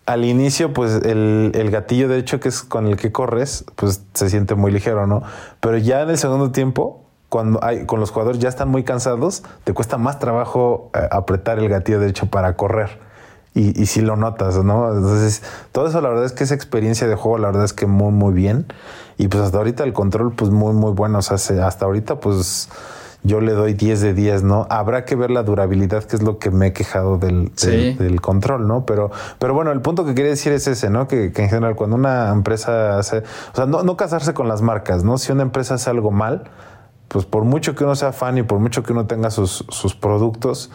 [0.06, 4.02] al inicio, pues el, el gatillo, de hecho, que es con el que corres, pues
[4.14, 5.22] se siente muy ligero, ¿no?
[5.60, 6.99] Pero ya en el segundo tiempo,
[7.30, 11.58] cuando hay, con los jugadores ya están muy cansados, te cuesta más trabajo eh, apretar
[11.58, 12.98] el gatillo derecho para correr
[13.54, 14.92] y, y si lo notas, ¿no?
[14.94, 17.86] Entonces, todo eso la verdad es que esa experiencia de juego, la verdad es que
[17.86, 18.66] muy, muy bien.
[19.16, 21.18] Y pues hasta ahorita el control, pues muy, muy bueno.
[21.18, 22.68] O sea, hasta ahorita, pues
[23.22, 24.66] yo le doy 10 de 10, ¿no?
[24.70, 28.66] Habrá que ver la durabilidad, que es lo que me he quejado del, del, control,
[28.66, 28.86] ¿no?
[28.86, 31.06] Pero, pero bueno, el punto que quería decir es ese, ¿no?
[31.06, 34.62] Que, que en general cuando una empresa hace, o sea, no, no casarse con las
[34.62, 35.18] marcas, ¿no?
[35.18, 36.44] Si una empresa hace algo mal,
[37.10, 39.96] pues por mucho que uno sea fan y por mucho que uno tenga sus, sus
[39.96, 40.70] productos,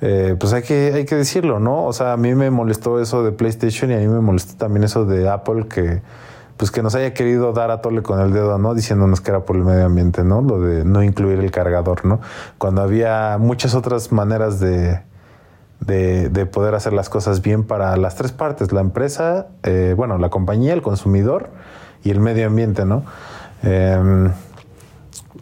[0.00, 1.86] eh, pues hay que, hay que decirlo, ¿no?
[1.86, 4.84] O sea, a mí me molestó eso de PlayStation y a mí me molestó también
[4.84, 6.02] eso de Apple que
[6.56, 8.74] pues que nos haya querido dar a tole con el dedo, ¿no?
[8.74, 10.40] Diciéndonos que era por el medio ambiente, ¿no?
[10.40, 12.20] Lo de no incluir el cargador, ¿no?
[12.58, 15.00] Cuando había muchas otras maneras de,
[15.80, 20.30] de, poder hacer las cosas bien para las tres partes, la empresa, eh, bueno, la
[20.30, 21.50] compañía, el consumidor
[22.04, 23.02] y el medio ambiente, ¿no?
[23.62, 24.30] Eh,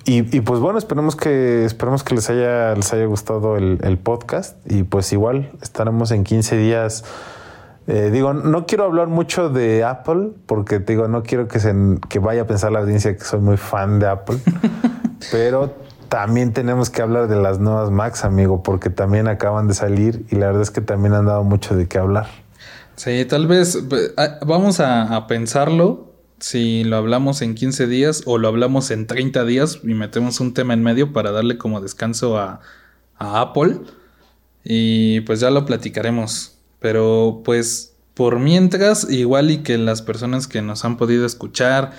[0.04, 4.56] y, pues bueno, esperemos que, esperemos que les haya, les haya gustado el, podcast.
[4.70, 7.04] Y pues igual estaremos en 15 días.
[7.86, 11.74] Eh, digo, no quiero hablar mucho de Apple, porque digo, no quiero que, se,
[12.08, 14.38] que vaya a pensar la audiencia que soy muy fan de Apple.
[15.30, 15.74] pero
[16.08, 20.36] también tenemos que hablar de las nuevas Macs, amigo, porque también acaban de salir y
[20.36, 22.26] la verdad es que también han dado mucho de qué hablar.
[22.96, 23.78] Sí, tal vez
[24.16, 26.13] ah, vamos a, a pensarlo
[26.44, 30.52] si lo hablamos en 15 días o lo hablamos en 30 días y metemos un
[30.52, 32.60] tema en medio para darle como descanso a,
[33.16, 33.78] Apple.
[34.62, 36.58] Y pues ya lo platicaremos.
[36.80, 41.92] Pero pues por mientras, igual y que las personas que nos han podido escuchar,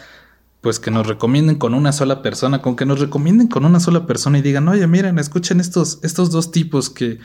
[0.62, 4.06] pues que nos recomienden con una sola persona, con que nos recomienden con una sola
[4.06, 7.18] persona y digan, oye, miren, escuchen estos, estos dos tipos que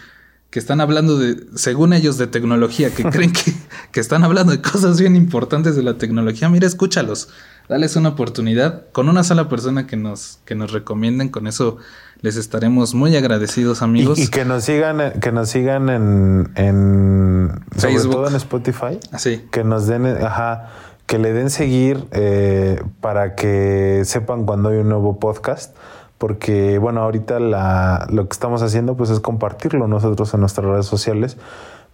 [0.50, 3.54] que están hablando de, según ellos, de tecnología, que creen que,
[3.92, 7.28] que, están hablando de cosas bien importantes de la tecnología, mira, escúchalos,
[7.68, 11.78] dales una oportunidad con una sola persona que nos, que nos recomienden, con eso
[12.20, 14.18] les estaremos muy agradecidos, amigos.
[14.18, 18.98] Y, que nos sigan, que nos sigan en, en sobre todo en Spotify.
[19.12, 19.42] Así.
[19.50, 20.70] Que nos den, ajá,
[21.06, 25.76] que le den seguir eh, para que sepan cuando hay un nuevo podcast
[26.20, 30.84] porque bueno, ahorita la, lo que estamos haciendo pues es compartirlo nosotros en nuestras redes
[30.84, 31.38] sociales,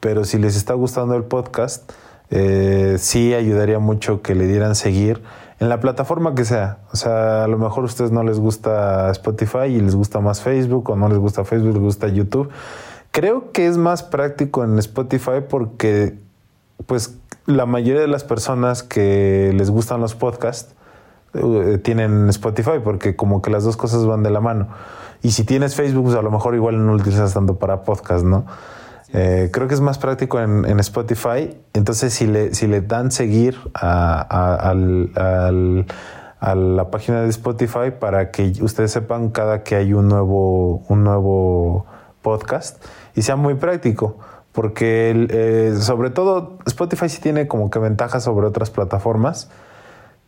[0.00, 1.92] pero si les está gustando el podcast,
[2.30, 5.22] eh, sí ayudaría mucho que le dieran seguir
[5.60, 6.78] en la plataforma que sea.
[6.92, 10.42] O sea, a lo mejor a ustedes no les gusta Spotify y les gusta más
[10.42, 12.50] Facebook, o no les gusta Facebook, les gusta YouTube.
[13.12, 16.18] Creo que es más práctico en Spotify porque
[16.86, 17.16] pues
[17.46, 20.74] la mayoría de las personas que les gustan los podcasts
[21.82, 24.68] tienen Spotify, porque como que las dos cosas van de la mano.
[25.22, 28.24] Y si tienes Facebook, pues a lo mejor igual no lo utilizas tanto para podcast,
[28.24, 28.46] ¿no?
[29.12, 31.56] Eh, creo que es más práctico en, Spotify.
[31.72, 34.74] Entonces, si le, si le dan seguir a,
[36.54, 41.86] la página de Spotify para que ustedes sepan cada que hay un nuevo, un nuevo
[42.22, 42.84] podcast
[43.14, 44.18] y sea muy práctico.
[44.52, 49.50] Porque eh, sobre todo Spotify sí tiene como que ventajas sobre otras plataformas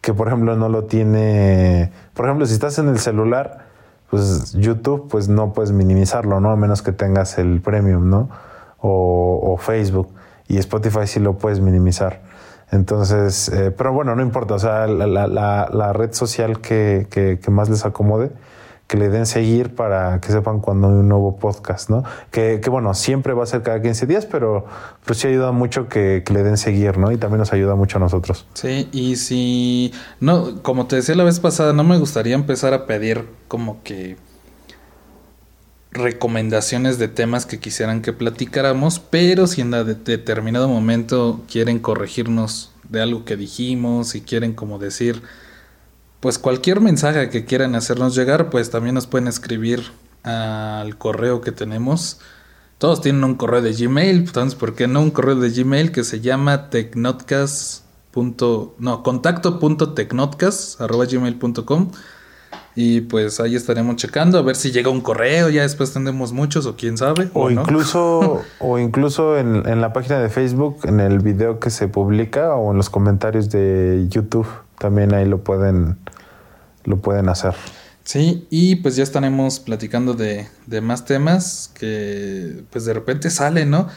[0.01, 3.67] que por ejemplo no lo tiene, por ejemplo, si estás en el celular,
[4.11, 6.51] pues YouTube pues no puedes minimizarlo, ¿no?
[6.51, 8.29] A menos que tengas el premium, ¿no?
[8.81, 10.09] O, Facebook.
[10.47, 12.23] Y Spotify sí lo puedes minimizar.
[12.71, 17.39] Entonces, eh, pero bueno, no importa, o sea, la, la, la red social que, que,
[17.41, 18.31] que, más les acomode,
[18.89, 22.05] que le den seguir para que sepan cuando hay un nuevo podcast, ¿no?
[22.31, 24.65] Que, bueno, siempre va a ser cada 15 días, pero
[25.05, 27.13] pues sí ayuda mucho que, le den seguir, ¿no?
[27.13, 28.47] Y también nos ayuda mucho a nosotros.
[28.55, 32.87] Sí, y si, no, como te decía la vez pasada, no me gustaría empezar a
[32.87, 34.17] pedir como que
[35.91, 43.03] recomendaciones de temas que quisieran que platicáramos, pero si en determinado momento quieren corregirnos de
[43.03, 45.23] algo que dijimos, y quieren como decir
[46.21, 49.85] pues cualquier mensaje que quieran hacernos llegar, pues también nos pueden escribir
[50.23, 52.21] al correo que tenemos.
[52.79, 56.05] Todos tienen un correo de Gmail, entonces, ¿por qué no un correo de Gmail que
[56.05, 57.89] se llama tecnotcast.com
[58.19, 59.95] punto, no, contacto punto
[60.81, 61.91] arroba gmail.com
[62.75, 66.65] y pues ahí estaremos checando a ver si llega un correo, ya después tendremos muchos
[66.67, 67.29] o quién sabe.
[67.35, 71.89] O, incluso, o incluso en, en, la página de Facebook, en el video que se
[71.89, 74.47] publica o en los comentarios de YouTube,
[74.79, 75.99] también ahí lo pueden,
[76.85, 77.55] lo pueden hacer.
[78.05, 83.71] Sí, y pues ya estaremos platicando de, de más temas que pues de repente salen,
[83.71, 83.89] ¿no?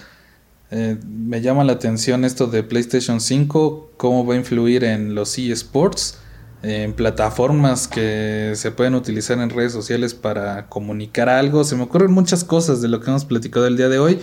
[0.71, 5.37] Eh, me llama la atención esto de PlayStation 5, cómo va a influir en los
[5.37, 6.17] eSports
[6.63, 11.63] en plataformas que se pueden utilizar en redes sociales para comunicar algo.
[11.63, 14.19] Se me ocurren muchas cosas de lo que hemos platicado el día de hoy,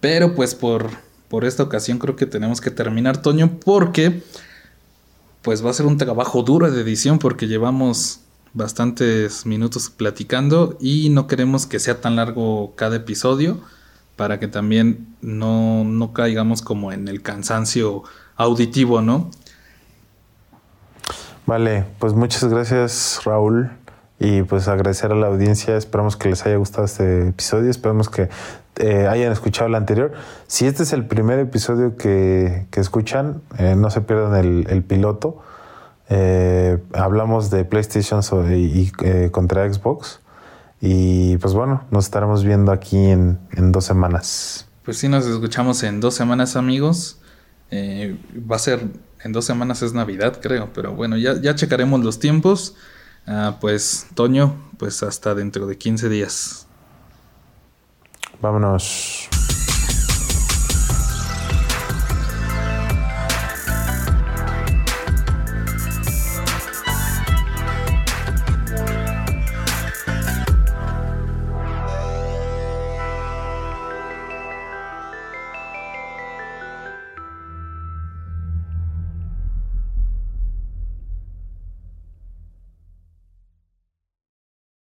[0.00, 0.90] pero pues por,
[1.28, 4.22] por esta ocasión creo que tenemos que terminar, Toño, porque
[5.42, 8.20] pues va a ser un trabajo duro de edición porque llevamos
[8.54, 13.60] bastantes minutos platicando y no queremos que sea tan largo cada episodio
[14.16, 18.04] para que también no, no caigamos como en el cansancio
[18.36, 19.30] auditivo, ¿no?
[21.46, 23.70] Vale, pues muchas gracias Raúl
[24.22, 25.76] y pues agradecer a la audiencia.
[25.76, 28.28] Esperamos que les haya gustado este episodio, esperamos que
[28.76, 30.12] eh, hayan escuchado el anterior.
[30.46, 35.42] Si este es el primer episodio que, escuchan, eh, no se pierdan el, piloto.
[36.08, 38.22] Eh, hablamos de PlayStation
[38.54, 38.92] y,
[39.32, 40.20] contra Xbox.
[40.80, 44.68] Y pues bueno, nos estaremos viendo aquí en, en, dos semanas.
[44.84, 47.18] Pues sí, nos escuchamos en dos semanas amigos.
[47.72, 48.86] va a ser
[49.24, 52.76] en dos semanas es Navidad, creo, pero bueno, ya, ya checaremos los tiempos.
[53.26, 56.66] Ah, pues, Toño, pues hasta dentro de 15 días.
[58.40, 59.28] Vámonos.